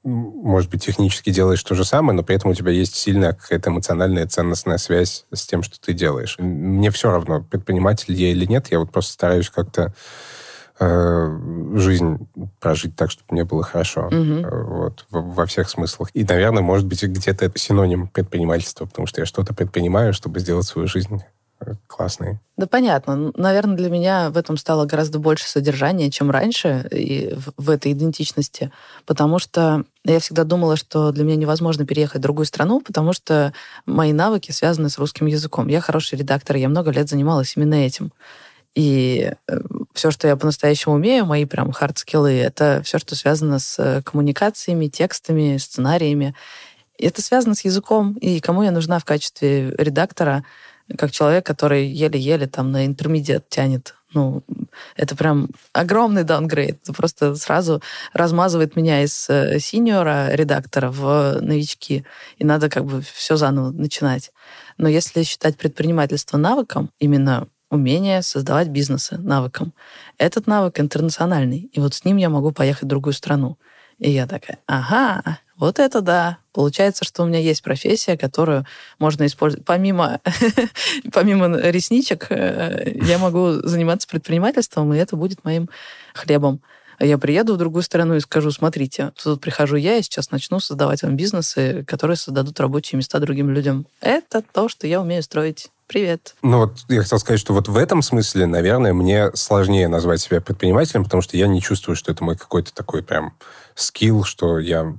[0.09, 3.69] может быть, технически делаешь то же самое, но при этом у тебя есть сильная какая-то
[3.69, 6.37] эмоциональная ценностная связь с тем, что ты делаешь.
[6.39, 9.93] Мне все равно, предприниматель я или нет, я вот просто стараюсь как-то
[10.81, 11.27] Э,
[11.75, 12.29] жизнь
[12.61, 14.07] прожить так, чтобы мне было хорошо.
[14.07, 14.47] Угу.
[14.49, 16.09] Вот, во всех смыслах.
[16.13, 20.65] И, наверное, может быть, где-то это синоним предпринимательства, потому что я что-то предпринимаю, чтобы сделать
[20.65, 21.21] свою жизнь
[21.87, 22.39] классной.
[22.57, 23.31] Да, понятно.
[23.35, 27.93] Наверное, для меня в этом стало гораздо больше содержания, чем раньше и в, в этой
[27.93, 28.71] идентичности,
[29.05, 33.53] потому что я всегда думала, что для меня невозможно переехать в другую страну, потому что
[33.85, 35.67] мои навыки связаны с русским языком.
[35.67, 38.11] Я хороший редактор, я много лет занималась именно этим.
[38.75, 39.59] И э,
[39.93, 43.79] все, что я по-настоящему умею, мои прям hard skill ы, это все, что связано с
[43.79, 46.35] э, коммуникациями, текстами, сценариями.
[46.97, 48.13] Это связано с языком.
[48.13, 50.43] И кому я нужна в качестве редактора,
[50.97, 53.95] как человек, который еле-еле там на intermediate тянет.
[54.13, 54.43] Ну,
[54.95, 56.79] это прям огромный downgrade.
[56.81, 62.05] Это просто сразу размазывает меня из э, senior а редактора в новички.
[62.37, 64.31] И надо как бы все заново начинать.
[64.77, 69.73] Но если считать предпринимательство навыком, именно умение создавать бизнесы навыком.
[70.17, 73.57] Этот навык интернациональный, и вот с ним я могу поехать в другую страну.
[73.99, 76.37] И я такая, ага, вот это да.
[76.53, 78.65] Получается, что у меня есть профессия, которую
[78.97, 79.65] можно использовать.
[79.65, 80.21] Помимо,
[81.13, 85.69] помимо ресничек, э, я могу заниматься предпринимательством, и это будет моим
[86.13, 86.61] хлебом.
[86.99, 91.03] Я приеду в другую страну и скажу, смотрите, тут прихожу я, и сейчас начну создавать
[91.03, 93.85] вам бизнесы, которые создадут рабочие места другим людям.
[94.01, 95.69] Это то, что я умею строить.
[95.87, 96.35] Привет.
[96.43, 100.39] Ну вот я хотел сказать, что вот в этом смысле, наверное, мне сложнее назвать себя
[100.39, 103.33] предпринимателем, потому что я не чувствую, что это мой какой-то такой прям
[103.75, 104.93] скилл, что я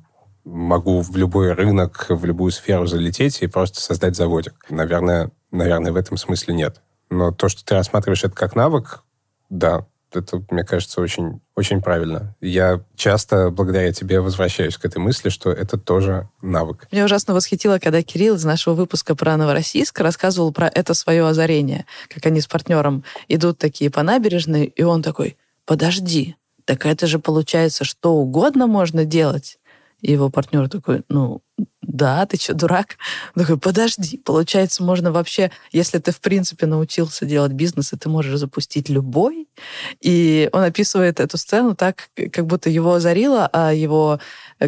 [0.44, 4.66] могу в любой рынок, в любую сферу залететь и просто создать заводик.
[4.68, 6.80] Наверное, наверное, в этом смысле нет.
[7.10, 9.02] Но то, что ты рассматриваешь это как навык,
[9.48, 12.34] да, это, мне кажется, очень, очень правильно.
[12.40, 16.88] Я часто благодаря тебе возвращаюсь к этой мысли, что это тоже навык.
[16.90, 21.86] Меня ужасно восхитило, когда Кирилл из нашего выпуска про Новороссийск рассказывал про это свое озарение,
[22.08, 27.18] как они с партнером идут такие по набережной, и он такой, подожди, так это же
[27.18, 29.58] получается что угодно можно делать.
[30.00, 31.42] И его партнер такой, ну,
[31.82, 32.96] да, ты что, дурак?
[33.34, 38.08] Он такой, подожди, получается, можно вообще, если ты, в принципе, научился делать бизнес, и ты
[38.08, 39.48] можешь запустить любой.
[40.00, 44.20] И он описывает эту сцену так, как будто его озарило, а его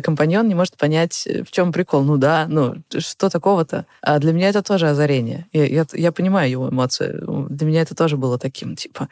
[0.03, 2.03] компаньон не может понять, в чем прикол.
[2.03, 3.87] Ну да, ну что такого-то?
[4.01, 5.47] А для меня это тоже озарение.
[5.53, 7.21] Я, я, я понимаю его эмоции.
[7.51, 9.09] Для меня это тоже было таким, типа,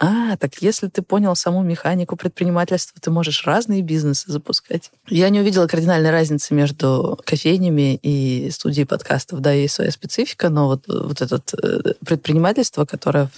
[0.00, 4.90] а, так если ты понял саму механику предпринимательства, ты можешь разные бизнесы запускать.
[5.08, 9.40] Я не увидела кардинальной разницы между кофейнями и студией подкастов.
[9.40, 13.30] Да, есть своя специфика, но вот, вот это э, предпринимательство, которое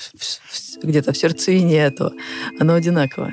[0.82, 2.12] где-то в сердцевине этого,
[2.58, 3.32] оно одинаковое.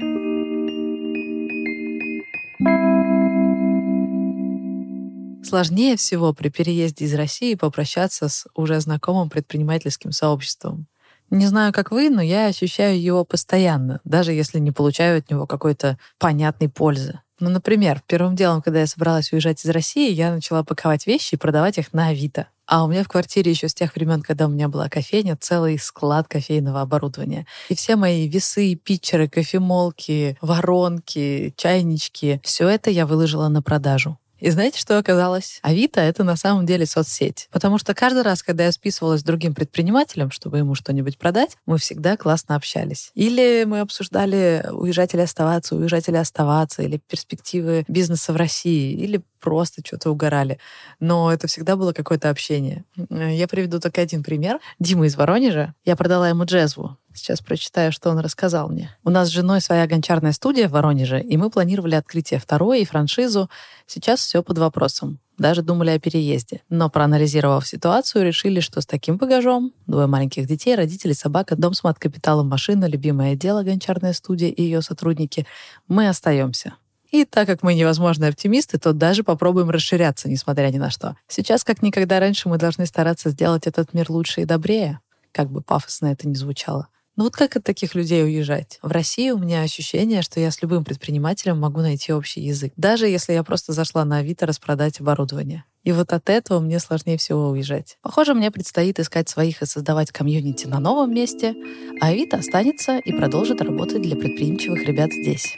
[5.45, 10.87] Сложнее всего при переезде из России попрощаться с уже знакомым предпринимательским сообществом.
[11.33, 15.47] Не знаю, как вы, но я ощущаю его постоянно, даже если не получаю от него
[15.47, 17.21] какой-то понятной пользы.
[17.39, 21.37] Ну, например, первым делом, когда я собралась уезжать из России, я начала паковать вещи и
[21.37, 22.49] продавать их на Авито.
[22.67, 25.79] А у меня в квартире еще с тех времен, когда у меня была кофейня, целый
[25.79, 27.47] склад кофейного оборудования.
[27.67, 34.19] И все мои весы, питчеры, кофемолки, воронки, чайнички, все это я выложила на продажу.
[34.43, 35.59] И знаете, что оказалось?
[35.61, 37.47] Авито— это на самом деле соцсеть.
[37.49, 41.77] Потому что каждый раз, когда я списывалась с другим предпринимателем, чтобы ему что-нибудь продать, мы
[41.77, 43.11] всегда классно общались.
[43.15, 49.21] Или мы обсуждали уезжать или оставаться, уезжать или оставаться, или перспективы бизнеса в России, или
[49.39, 50.59] просто что-то угорали.
[50.99, 52.83] Но это всегда было какое-то общение.
[53.09, 54.59] Я приведу только один пример.
[54.77, 55.73] Дима из Воронежа.
[55.85, 56.97] Я продала ему джезву.
[57.13, 58.95] Сейчас прочитаю, что он рассказал мне.
[59.03, 62.85] У нас с женой своя гончарная студия в Воронеже, и мы планировали открытие второй и
[62.85, 63.49] франшизу.
[63.85, 65.19] Сейчас все под вопросом.
[65.37, 66.61] Даже думали о переезде.
[66.69, 71.83] Но проанализировав ситуацию, решили, что с таким багажом, двое маленьких детей, родители, собака, дом с
[71.83, 75.47] мат-капиталом, машина, любимое дело, гончарная студия и ее сотрудники,
[75.87, 76.75] мы остаемся.
[77.09, 81.15] И так как мы невозможные оптимисты, то даже попробуем расширяться, несмотря ни на что.
[81.27, 84.99] Сейчас, как никогда раньше, мы должны стараться сделать этот мир лучше и добрее,
[85.31, 86.87] как бы пафосно это ни звучало.
[87.15, 88.79] Ну вот как от таких людей уезжать?
[88.81, 93.07] В России у меня ощущение, что я с любым предпринимателем могу найти общий язык, даже
[93.07, 95.63] если я просто зашла на Авито распродать оборудование.
[95.83, 97.99] И вот от этого мне сложнее всего уезжать.
[98.01, 101.53] Похоже, мне предстоит искать своих и создавать комьюнити на новом месте,
[102.01, 105.55] а Авито останется и продолжит работать для предприимчивых ребят здесь.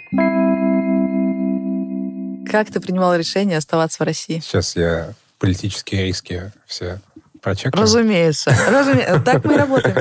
[2.51, 4.39] Как ты принимал решение оставаться в России?
[4.39, 6.99] Сейчас я политические риски все
[7.45, 7.81] прочекаю.
[7.81, 8.53] Разумеется.
[8.69, 9.21] Разумеется.
[9.21, 9.95] Так мы и работаем.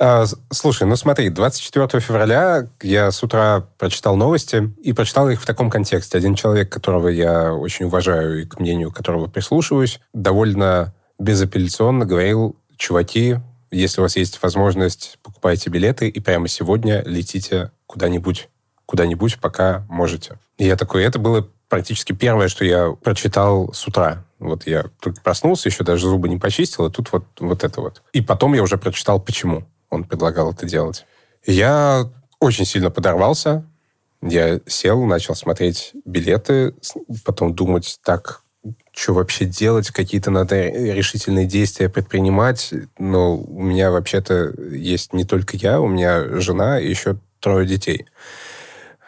[0.00, 5.46] А, слушай, ну смотри, 24 февраля я с утра прочитал новости и прочитал их в
[5.46, 6.18] таком контексте.
[6.18, 13.36] Один человек, которого я очень уважаю и к мнению которого прислушиваюсь, довольно безапелляционно говорил, чуваки,
[13.70, 18.48] если у вас есть возможность, покупайте билеты и прямо сегодня летите куда-нибудь
[18.90, 20.36] куда-нибудь, пока можете.
[20.58, 24.24] И я такой, это было практически первое, что я прочитал с утра.
[24.38, 28.02] Вот я только проснулся, еще даже зубы не почистил, и тут вот, вот это вот.
[28.12, 31.06] И потом я уже прочитал, почему он предлагал это делать.
[31.46, 33.64] Я очень сильно подорвался.
[34.22, 36.74] Я сел, начал смотреть билеты,
[37.24, 38.42] потом думать, так,
[38.92, 42.74] что вообще делать, какие-то надо решительные действия предпринимать.
[42.98, 48.06] Но у меня вообще-то есть не только я, у меня жена и еще трое детей.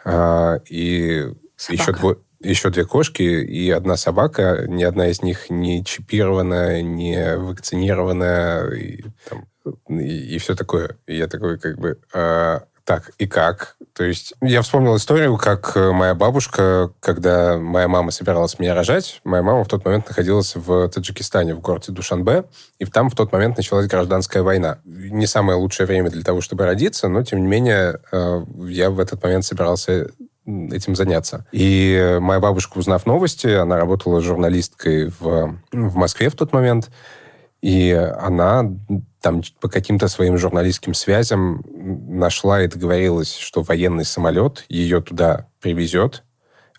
[0.05, 1.31] А, и
[1.69, 4.65] еще, дво, еще две кошки и одна собака.
[4.67, 9.45] Ни одна из них не чипированная, не вакцинированная и, там,
[9.89, 10.97] и, и все такое.
[11.07, 11.99] И я такой как бы...
[12.13, 13.77] А, так, и как?
[13.93, 19.41] То есть я вспомнил историю, как моя бабушка, когда моя мама собиралась меня рожать, моя
[19.41, 22.43] мама в тот момент находилась в Таджикистане, в городе Душанбе,
[22.79, 24.79] и там в тот момент началась гражданская война.
[24.83, 28.99] Не самое лучшее время для того, чтобы родиться, но, тем не менее, э, я в
[28.99, 30.09] этот момент собирался
[30.45, 31.45] этим заняться.
[31.51, 36.89] И моя бабушка, узнав новости, она работала журналисткой в, в Москве в тот момент,
[37.61, 38.69] и она
[39.21, 46.23] там по каким-то своим журналистским связям нашла и договорилась, что военный самолет ее туда привезет,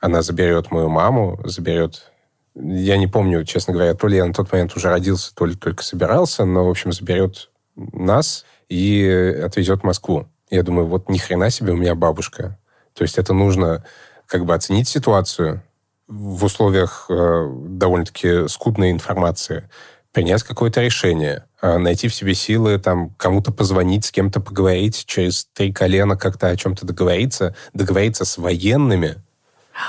[0.01, 2.13] она заберет мою маму, заберет...
[2.55, 5.55] Я не помню, честно говоря, то ли я на тот момент уже родился, то ли
[5.55, 10.29] только собирался, но, в общем, заберет нас и отвезет в Москву.
[10.51, 12.59] Я думаю, вот ни хрена себе у меня бабушка.
[12.95, 13.85] То есть это нужно
[14.27, 15.63] как бы оценить ситуацию
[16.07, 19.69] в условиях э, довольно-таки скудной информации,
[20.13, 25.47] принять какое-то решение, э, найти в себе силы, там, кому-то позвонить, с кем-то поговорить, через
[25.53, 29.17] три колена как-то о чем-то договориться, договориться с военными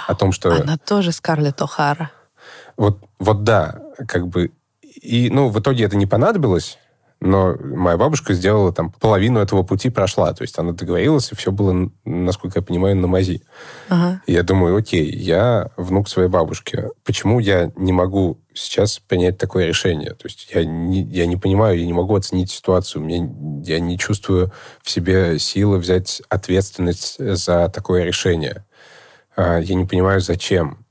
[0.08, 0.52] о том, что...
[0.52, 2.10] Она тоже Скарлетт О'Хара.
[2.76, 4.52] Вот, вот да, как бы...
[4.82, 6.80] И, ну, в итоге это не понадобилось,
[7.22, 10.34] но моя бабушка сделала там половину этого пути прошла.
[10.34, 13.42] То есть она договорилась, и все было, насколько я понимаю, на мази.
[13.90, 14.22] Ага.
[14.28, 16.90] Я думаю, окей, я внук своей бабушки.
[17.04, 20.12] Почему я не могу сейчас принять такое решение?
[20.12, 23.02] То есть я не, я не понимаю, я не могу оценить ситуацию.
[23.02, 23.30] Мне,
[23.64, 24.52] я не чувствую
[24.84, 28.66] в себе силы взять ответственность за такое решение.
[29.36, 30.86] А, я не понимаю, зачем.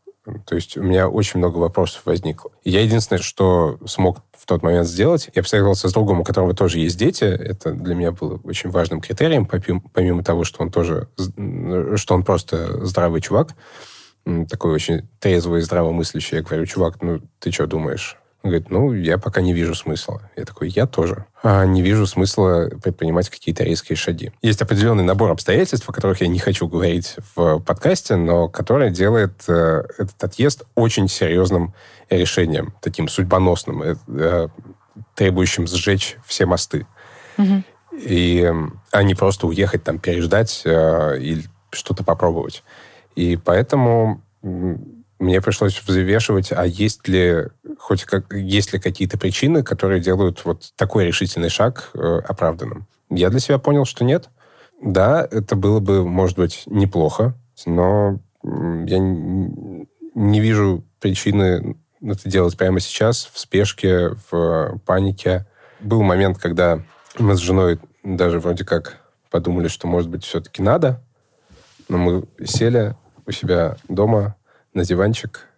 [0.47, 2.51] То есть у меня очень много вопросов возникло.
[2.65, 6.79] я единственное, что смог в тот момент сделать, я посоветовался с другом, у которого тоже
[6.79, 7.25] есть дети.
[7.25, 11.09] Это для меня было очень важным критерием, помимо того, что он тоже,
[11.97, 13.55] что он просто здравый чувак,
[14.51, 16.37] такой очень трезвый здравомыслящий.
[16.37, 18.19] Я говорю, чувак, ну ты что думаешь?
[18.43, 20.21] Он говорит, ну, я пока не вижу смысла.
[20.37, 21.25] Я такой, я тоже.
[21.43, 24.33] А не вижу смысла предпринимать какие-то резкие шаги.
[24.43, 29.33] Есть определенный набор обстоятельств, о которых я не хочу говорить в подкасте, но который делает
[29.49, 31.73] э, этот отъезд очень серьезным
[32.11, 34.49] решением, таким судьбоносным, э, э,
[35.15, 36.87] требующим сжечь все мосты.
[37.39, 37.63] Угу.
[37.93, 38.53] И,
[38.93, 42.63] а не просто уехать там, переждать э, или что-то попробовать.
[43.15, 44.23] И поэтому
[45.19, 47.47] мне пришлось взвешивать, а есть ли
[47.79, 52.87] хоть как, есть ли какие-то причины, которые делают вот такой решительный шаг э, оправданным.
[53.11, 54.29] Я для себя понял, что нет.
[54.83, 57.35] Да, это было бы, может быть, неплохо,
[57.65, 61.77] но я не вижу причины
[62.13, 65.47] это делать прямо сейчас, в спешке, в панике.
[65.81, 66.83] Был момент, когда
[67.19, 68.99] мы с женой даже вроде как
[69.31, 71.03] подумали, что, может быть, все-таки надо.
[71.89, 72.95] Но мы сели
[73.27, 74.37] у себя дома
[74.73, 75.49] на диванчик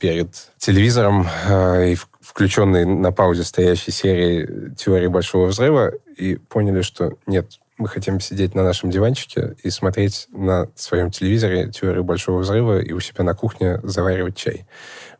[0.00, 7.12] перед телевизором э, и включенной на паузе стоящей серии «Теории большого взрыва» и поняли, что
[7.26, 12.80] нет, мы хотим сидеть на нашем диванчике и смотреть на своем телевизоре «Теорию большого взрыва»
[12.80, 14.66] и у себя на кухне заваривать чай.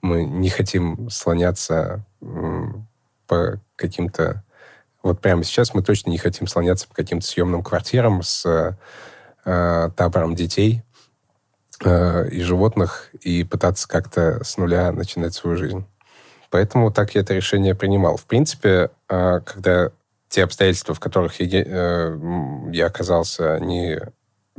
[0.03, 2.05] Мы не хотим слоняться
[3.27, 4.45] по каким-то...
[5.03, 8.77] Вот прямо сейчас мы точно не хотим слоняться по каким-то съемным квартирам с
[9.45, 10.83] э, табором детей
[11.85, 15.85] э, и животных и пытаться как-то с нуля начинать свою жизнь.
[16.51, 18.17] Поэтому так я это решение принимал.
[18.17, 19.91] В принципе, э, когда
[20.35, 22.19] те обстоятельства, в которых я, э,
[22.73, 23.99] я оказался, они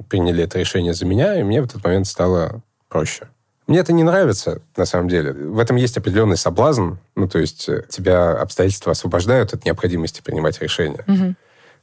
[0.07, 3.27] приняли это решение за меня, и мне в этот момент стало проще.
[3.67, 5.33] Мне это не нравится, на самом деле.
[5.33, 6.93] В этом есть определенный соблазн.
[7.15, 11.03] Ну, то есть э, тебя обстоятельства освобождают от необходимости принимать решения.
[11.07, 11.35] Угу.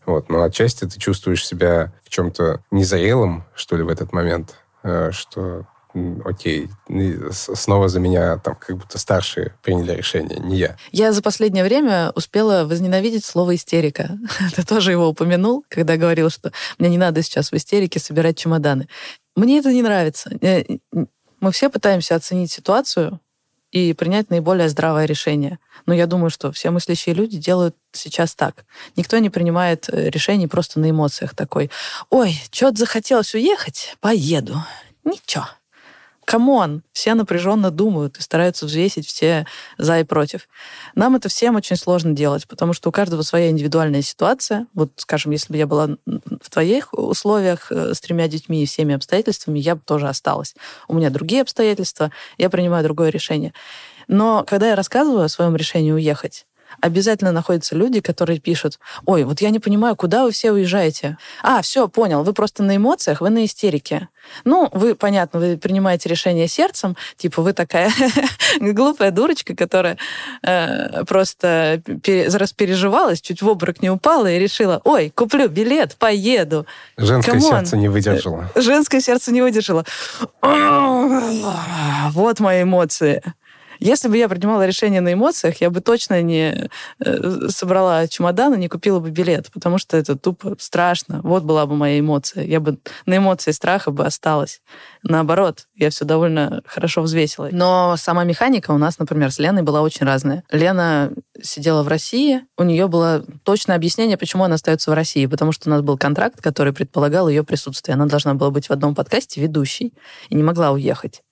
[0.07, 0.31] Вот.
[0.31, 5.67] Но отчасти ты чувствуешь себя в чем-то незрелым, что ли, в этот момент, э, что
[6.25, 6.69] окей,
[7.31, 10.77] снова за меня там как будто старшие приняли решение, не я.
[10.91, 14.19] Я за последнее время успела возненавидеть слово «истерика».
[14.57, 18.89] Ты тоже его упомянул, когда говорил, что мне не надо сейчас в истерике собирать чемоданы.
[19.37, 20.31] Мне это не нравится.
[20.41, 20.65] Э,
[21.41, 23.21] мы все пытаемся оценить ситуацию
[23.71, 25.59] и принять наиболее здравое решение.
[25.87, 28.65] Но я думаю, что все мыслящие люди делают сейчас так.
[28.97, 31.71] Никто не принимает э, решений просто на эмоциях такой.
[32.11, 33.97] Ой, что-то захотелось уехать?
[34.01, 34.63] Поеду.
[35.05, 35.47] Ничего
[36.33, 40.49] come on, все напряженно думают и стараются взвесить все за и против.
[40.95, 44.67] Нам это всем очень сложно делать, потому что у каждого своя индивидуальная ситуация.
[44.73, 48.95] Вот, скажем, если бы я была в твоих условиях э, с тремя детьми и всеми
[48.95, 50.55] обстоятельствами, я бы тоже осталась.
[50.89, 53.53] У меня другие обстоятельства, я принимаю другое решение.
[54.09, 56.47] Но когда я рассказываю о своем решении уехать,
[56.81, 61.19] обязательно находятся люди, которые пишут, ой, вот я не понимаю, куда вы все уезжаете.
[61.43, 64.09] А, все, понял, вы просто на эмоциях, вы на истерике.
[64.45, 67.91] Ну, вы, понятно, вы принимаете решение сердцем, типа вы такая
[68.61, 69.99] глупая дурочка, которая
[70.43, 76.67] э, просто пере, распереживалась, чуть в обморок не упала и решила, ой, куплю билет, поеду.
[76.97, 77.51] Женское Come on.
[77.51, 78.51] сердце не выдержало.
[78.55, 79.85] Женское сердце не выдержало.
[82.13, 83.23] Вот мои эмоции.
[83.83, 86.71] Если бы я принимала решение на эмоциях, я бы точно не
[87.05, 91.21] э, собрала чемодан и не купила бы билет, потому что это тупо страшно.
[91.25, 92.45] Вот была бы моя эмоция.
[92.45, 94.63] Я бы на эмоции страха бы осталась.
[95.03, 97.49] Наоборот, я все довольно хорошо взвесила.
[97.51, 100.45] Но сама механика у нас, например, с Леной была очень разная.
[100.53, 101.11] Лена
[101.43, 105.69] сидела в России, у нее было точное объяснение, почему она остается в России, потому что
[105.69, 107.95] у нас был контракт, который предполагал ее присутствие.
[107.95, 109.93] Она должна была быть в одном подкасте ведущей
[110.29, 111.23] и не могла уехать.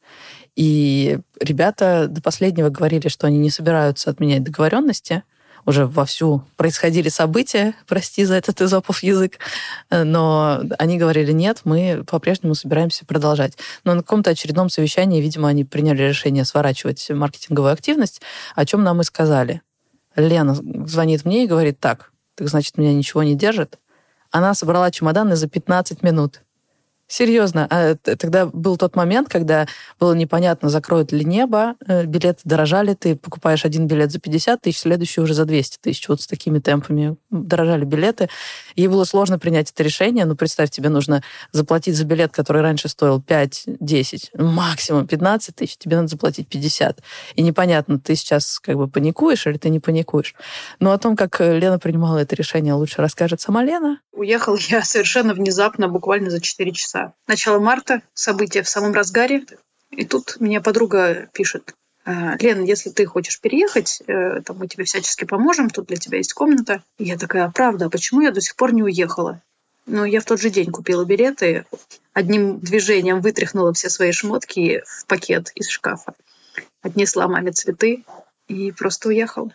[0.56, 5.22] И ребята до последнего говорили, что они не собираются отменять договоренности.
[5.66, 9.38] Уже вовсю происходили события, прости за этот изопов язык,
[9.90, 13.58] но они говорили, нет, мы по-прежнему собираемся продолжать.
[13.84, 18.22] Но на каком-то очередном совещании, видимо, они приняли решение сворачивать маркетинговую активность,
[18.54, 19.60] о чем нам и сказали.
[20.16, 23.78] Лена звонит мне и говорит, так, так значит, меня ничего не держит.
[24.30, 26.40] Она собрала чемоданы за 15 минут.
[27.10, 27.66] Серьезно.
[27.70, 29.66] А тогда был тот момент, когда
[29.98, 34.78] было непонятно, закроют ли небо, э, билеты дорожали, ты покупаешь один билет за 50 тысяч,
[34.78, 36.08] следующий уже за 200 тысяч.
[36.08, 38.28] Вот с такими темпами дорожали билеты.
[38.76, 40.24] Ей было сложно принять это решение.
[40.24, 45.96] Ну, представь, тебе нужно заплатить за билет, который раньше стоил 5-10, максимум 15 тысяч, тебе
[45.96, 47.00] надо заплатить 50.
[47.34, 50.36] И непонятно, ты сейчас как бы паникуешь или ты не паникуешь.
[50.78, 53.98] Но о том, как Лена принимала это решение, лучше расскажет сама Лена.
[54.12, 56.99] Уехал я совершенно внезапно, буквально за 4 часа.
[57.26, 59.44] Начало марта, события в самом разгаре.
[59.90, 61.74] И тут мне подруга пишет,
[62.04, 66.18] «Э, Лен, если ты хочешь переехать, э, там мы тебе всячески поможем, тут для тебя
[66.18, 66.82] есть комната.
[66.98, 69.42] И я такая, «А правда, а почему я до сих пор не уехала?
[69.86, 71.66] Ну, я в тот же день купила билеты,
[72.12, 76.14] одним движением вытряхнула все свои шмотки в пакет из шкафа,
[76.82, 78.04] отнесла маме цветы
[78.46, 79.50] и просто уехала.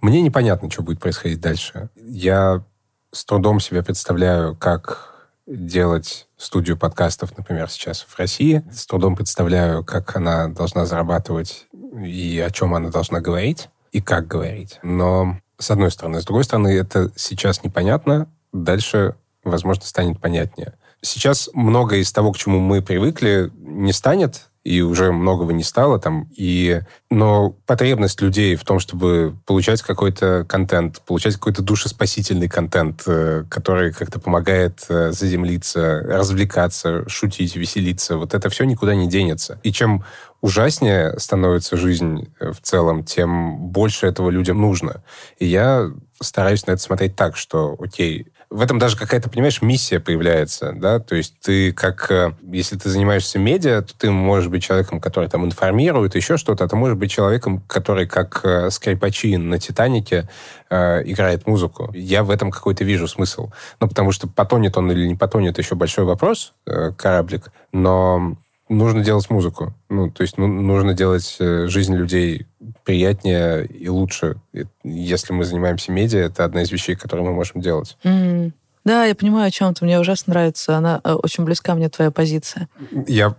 [0.00, 1.88] Мне непонятно, что будет происходить дальше.
[1.94, 2.64] Я
[3.12, 5.11] с трудом себе представляю, как
[5.46, 8.62] делать студию подкастов, например, сейчас в России.
[8.72, 11.66] С трудом представляю, как она должна зарабатывать
[12.04, 14.78] и о чем она должна говорить, и как говорить.
[14.82, 16.20] Но с одной стороны.
[16.20, 18.28] С другой стороны, это сейчас непонятно.
[18.52, 20.74] Дальше, возможно, станет понятнее.
[21.00, 25.98] Сейчас многое из того, к чему мы привыкли, не станет, и уже многого не стало
[25.98, 26.28] там.
[26.36, 26.80] И...
[27.10, 33.92] Но потребность людей в том, чтобы получать какой-то контент, получать какой-то душеспасительный контент, э, который
[33.92, 39.58] как-то помогает э, заземлиться, развлекаться, шутить, веселиться, вот это все никуда не денется.
[39.62, 40.04] И чем
[40.40, 45.02] ужаснее становится жизнь э, в целом, тем больше этого людям нужно.
[45.38, 45.90] И я
[46.20, 50.98] стараюсь на это смотреть так, что, окей, в этом даже какая-то, понимаешь, миссия появляется, да,
[50.98, 55.30] то есть ты как, э, если ты занимаешься медиа, то ты можешь быть человеком, который
[55.30, 60.28] там информирует, еще что-то, а ты можешь быть человеком, который как э, скрипачи на «Титанике»
[60.68, 61.90] э, играет музыку.
[61.94, 63.50] Я в этом какой-то вижу смысл.
[63.80, 68.36] Ну, потому что потонет он или не потонет, еще большой вопрос, э, кораблик, но
[68.76, 69.74] нужно делать музыку.
[69.88, 72.46] Ну, то есть ну, нужно делать э, жизнь людей
[72.84, 74.36] приятнее и лучше.
[74.82, 77.96] Если мы занимаемся медиа, это одна из вещей, которые мы можем делать.
[78.04, 78.52] Mm.
[78.84, 79.84] Да, я понимаю, о чем ты.
[79.84, 80.76] Мне ужасно нравится.
[80.76, 82.68] Она э, очень близка мне, твоя позиция.
[83.06, 83.36] Я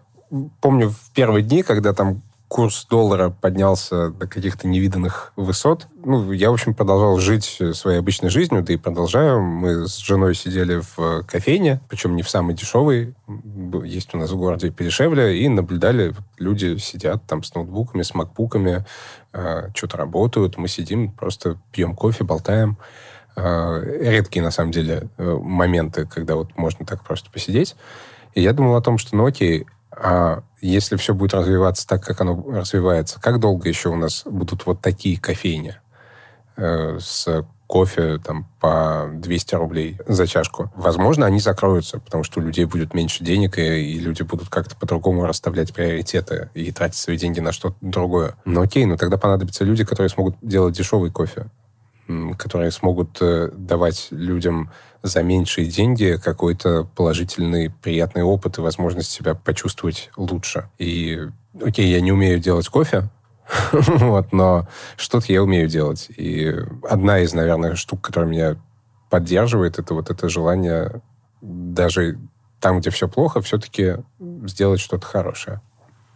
[0.62, 2.22] помню в первые дни, когда там
[2.54, 5.88] курс доллара поднялся до каких-то невиданных высот.
[6.06, 9.42] Ну, я, в общем, продолжал жить своей обычной жизнью, да и продолжаю.
[9.42, 13.16] Мы с женой сидели в кофейне, причем не в самой дешевой,
[13.86, 18.86] есть у нас в городе подешевле, и наблюдали, люди сидят там с ноутбуками, с макбуками,
[19.34, 22.78] э, что-то работают, мы сидим, просто пьем кофе, болтаем.
[23.36, 27.76] Э, редкие, на самом деле, э, моменты, когда вот можно так просто посидеть.
[28.36, 29.66] И я думал о том, что, ну окей,
[29.96, 34.66] а если все будет развиваться так, как оно развивается, как долго еще у нас будут
[34.66, 35.76] вот такие кофейни
[36.58, 40.72] э, с кофе там по 200 рублей за чашку?
[40.76, 44.76] Возможно, они закроются, потому что у людей будет меньше денег, и, и люди будут как-то
[44.76, 48.36] по-другому расставлять приоритеты и тратить свои деньги на что-то другое.
[48.46, 51.48] Но окей, но тогда понадобятся люди, которые смогут делать дешевый кофе,
[52.38, 59.36] которые смогут э, давать людям за меньшие деньги какой-то положительный, приятный опыт и возможность себя
[59.36, 60.70] почувствовать лучше.
[60.78, 61.20] И,
[61.62, 63.10] окей, я не умею делать кофе,
[63.72, 66.10] вот, но что-то я умею делать.
[66.10, 66.54] И
[66.90, 68.56] одна из, наверное, штук, которая меня
[69.10, 71.02] поддерживает, это вот это желание
[71.42, 72.18] даже
[72.60, 73.98] там, где все плохо, все-таки
[74.46, 75.62] сделать что-то хорошее.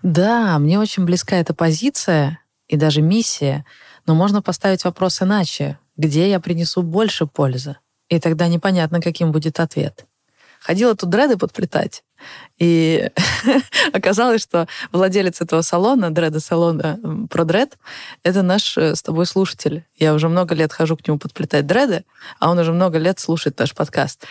[0.01, 3.65] Да, мне очень близка эта позиция и даже миссия,
[4.07, 5.77] но можно поставить вопрос иначе.
[5.97, 7.77] Где я принесу больше пользы?
[8.09, 10.05] И тогда непонятно, каким будет ответ.
[10.61, 12.03] Ходила тут дреды подплетать.
[12.57, 13.11] И
[13.93, 17.77] оказалось, что владелец этого салона, дреда-салона про дред,
[18.23, 19.85] это наш э, с тобой слушатель.
[19.95, 22.05] Я уже много лет хожу к нему подплетать дреды,
[22.39, 24.25] а он уже много лет слушает наш подкаст.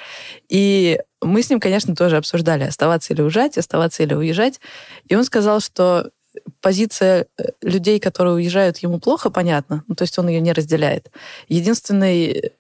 [0.49, 4.61] И мы с ним, конечно, тоже обсуждали, оставаться или уезжать, оставаться или уезжать.
[5.07, 6.11] И он сказал, что
[6.67, 9.85] позиция э, людей, которые уезжают, ему плохо, понятно.
[9.87, 11.13] Ну, то есть он ее не разделяет.
[11.47, 12.51] Единственный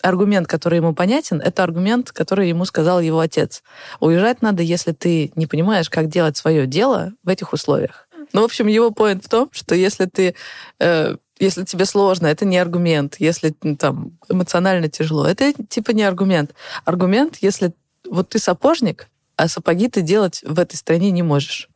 [0.00, 3.62] аргумент, который ему понятен, это аргумент, который ему сказал его отец.
[4.00, 8.08] Уезжать надо, если ты не понимаешь, как делать свое дело в этих условиях.
[8.32, 10.34] Ну, в общем, его поинт в том, что если ты
[10.78, 13.16] э, если тебе сложно, это не аргумент.
[13.18, 16.54] Если там эмоционально тяжело, это типа не аргумент.
[16.86, 17.72] Аргумент, если
[18.08, 21.68] вот ты сапожник, а сапоги ты делать в этой стране не можешь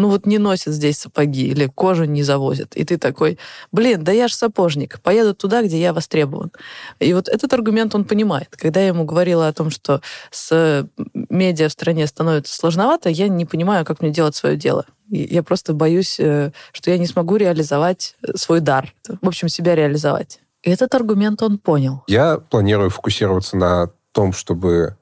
[0.00, 2.74] ну вот не носят здесь сапоги или кожу не завозят.
[2.74, 3.38] И ты такой,
[3.70, 6.50] блин, да я же сапожник, поеду туда, где я востребован.
[6.98, 8.48] И вот этот аргумент он понимает.
[8.50, 13.44] Когда я ему говорила о том, что с медиа в стране становится сложновато, я не
[13.44, 14.86] понимаю, как мне делать свое дело.
[15.10, 18.94] Я просто боюсь, э, что я не смогу реализовать свой дар.
[19.20, 20.40] В общем, себя реализовать.
[20.62, 22.04] И этот аргумент он понял.
[22.06, 24.96] Я планирую фокусироваться на том, чтобы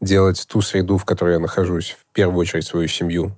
[0.00, 3.36] делать ту среду, в которой я нахожусь, в первую очередь свою семью,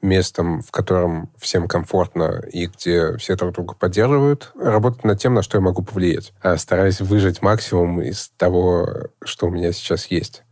[0.00, 5.42] местом, в котором всем комфортно и где все друг друга поддерживают, работать над тем, на
[5.42, 10.44] что я могу повлиять, а стараясь выжать максимум из того, что у меня сейчас есть.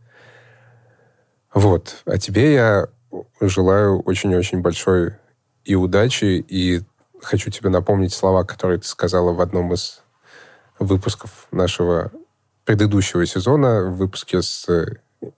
[1.53, 2.03] Вот.
[2.05, 2.87] А тебе я
[3.39, 5.15] желаю очень-очень большой
[5.63, 6.81] и удачи, и
[7.21, 10.01] хочу тебе напомнить слова, которые ты сказала в одном из
[10.79, 12.11] выпусков нашего
[12.65, 14.67] предыдущего сезона, в выпуске с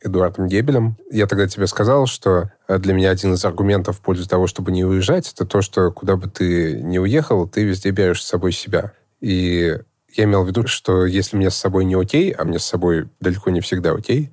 [0.02, 0.98] Эдуардом Гебелем.
[1.10, 4.72] Я тогда тебе сказал, что э, для меня один из аргументов в пользу того, чтобы
[4.72, 8.52] не уезжать, это то, что куда бы ты ни уехал, ты везде берешь с собой
[8.52, 8.94] себя.
[9.22, 9.78] И
[10.14, 13.10] я имел в виду, что если мне с собой не окей, а мне с собой
[13.20, 14.32] далеко не всегда окей,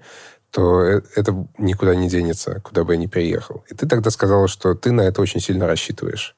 [0.50, 3.64] то э, это никуда не денется, куда бы я ни переехал.
[3.68, 6.34] И ты тогда сказала, что ты на это очень сильно рассчитываешь.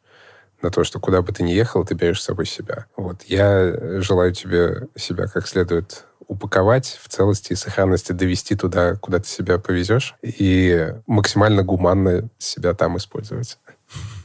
[0.60, 2.86] На то, что куда бы ты ни ехал, ты берешь с собой себя.
[2.96, 3.22] Вот.
[3.22, 9.28] Я желаю тебе себя как следует упаковать в целости и сохранности, довести туда, куда ты
[9.28, 13.58] себя повезешь, и максимально гуманно себя там использовать.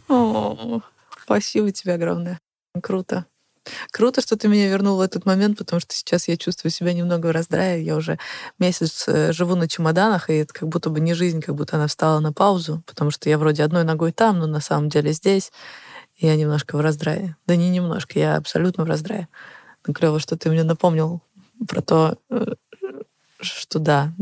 [0.09, 0.81] О,
[1.23, 2.37] спасибо тебе огромное.
[2.81, 3.25] Круто.
[3.91, 7.27] Круто, что ты меня вернул в этот момент, потому что сейчас я чувствую себя немного
[7.27, 7.83] в раздрае.
[7.83, 8.19] Я уже
[8.59, 11.87] месяц э, живу на чемоданах, и это как будто бы не жизнь, как будто она
[11.87, 15.51] встала на паузу, потому что я вроде одной ногой там, но на самом деле здесь.
[16.17, 17.37] Я немножко в раздрае.
[17.47, 19.29] Да не немножко, я абсолютно в раздрае.
[19.87, 21.21] Ну, клево, что ты мне напомнил
[21.67, 22.53] про то, э,
[23.41, 24.13] что да,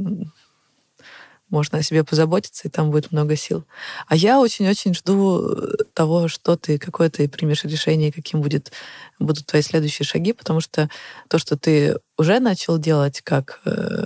[1.52, 3.66] можно о себе позаботиться, и там будет много сил.
[4.08, 5.56] А я очень-очень жду
[5.94, 8.72] того, что ты, какое ты примешь решение, каким будет,
[9.20, 10.90] будут твои следующие шаги, потому что
[11.28, 14.06] то, что ты уже начал делать, как э,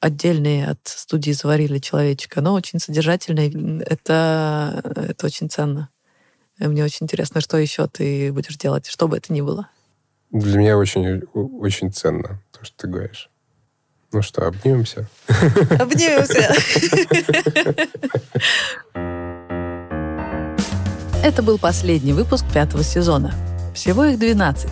[0.00, 5.90] отдельные от студии «Заварили человечка», оно очень содержательное, это, это очень ценно.
[6.58, 9.68] Мне очень интересно, что еще ты будешь делать, что бы это ни было.
[10.34, 13.30] Для меня очень, очень ценно то, что ты говоришь.
[14.12, 15.08] Ну что, обнимемся?
[15.78, 16.52] Обнимемся.
[21.22, 23.32] Это был последний выпуск пятого сезона.
[23.76, 24.68] Всего их 12.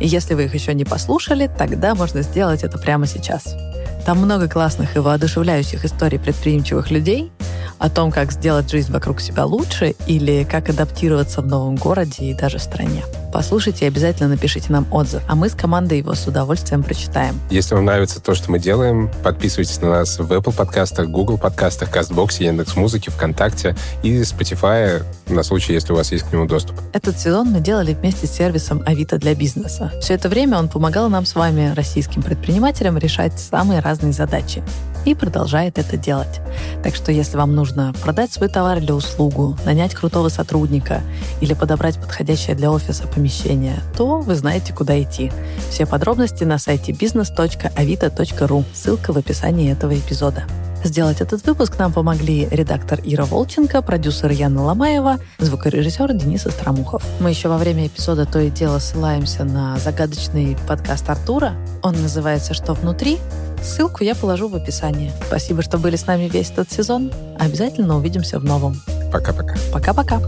[0.00, 3.56] И если вы их еще не послушали, тогда можно сделать это прямо сейчас.
[4.04, 7.32] Там много классных и воодушевляющих историй предприимчивых людей
[7.78, 12.34] о том, как сделать жизнь вокруг себя лучше или как адаптироваться в новом городе и
[12.34, 13.02] даже стране.
[13.36, 17.38] Послушайте и обязательно напишите нам отзыв, а мы с командой его с удовольствием прочитаем.
[17.50, 21.94] Если вам нравится то, что мы делаем, подписывайтесь на нас в Apple подкастах, Google подкастах,
[21.94, 26.80] CastBox, Яндекс.Музыке, ВКонтакте и Spotify на случай, если у вас есть к нему доступ.
[26.94, 29.92] Этот сезон мы делали вместе с сервисом Авито для бизнеса.
[30.00, 34.62] Все это время он помогал нам с вами, российским предпринимателям, решать самые разные задачи
[35.06, 36.40] и продолжает это делать.
[36.82, 41.00] Так что если вам нужно продать свой товар или услугу, нанять крутого сотрудника
[41.40, 45.32] или подобрать подходящее для офиса помещение, то вы знаете, куда идти.
[45.70, 48.64] Все подробности на сайте business.avito.ru.
[48.74, 50.44] Ссылка в описании этого эпизода.
[50.84, 57.02] Сделать этот выпуск нам помогли редактор Ира Волченко, продюсер Яна Ломаева, звукорежиссер Денис Остромухов.
[57.20, 61.54] Мы еще во время эпизода то и дело ссылаемся на загадочный подкаст Артура.
[61.82, 63.18] Он называется «Что внутри?».
[63.62, 65.12] Ссылку я положу в описании.
[65.26, 67.10] Спасибо, что были с нами весь этот сезон.
[67.38, 68.80] Обязательно увидимся в новом.
[69.12, 69.56] Пока-пока.
[69.72, 70.20] Пока-пока.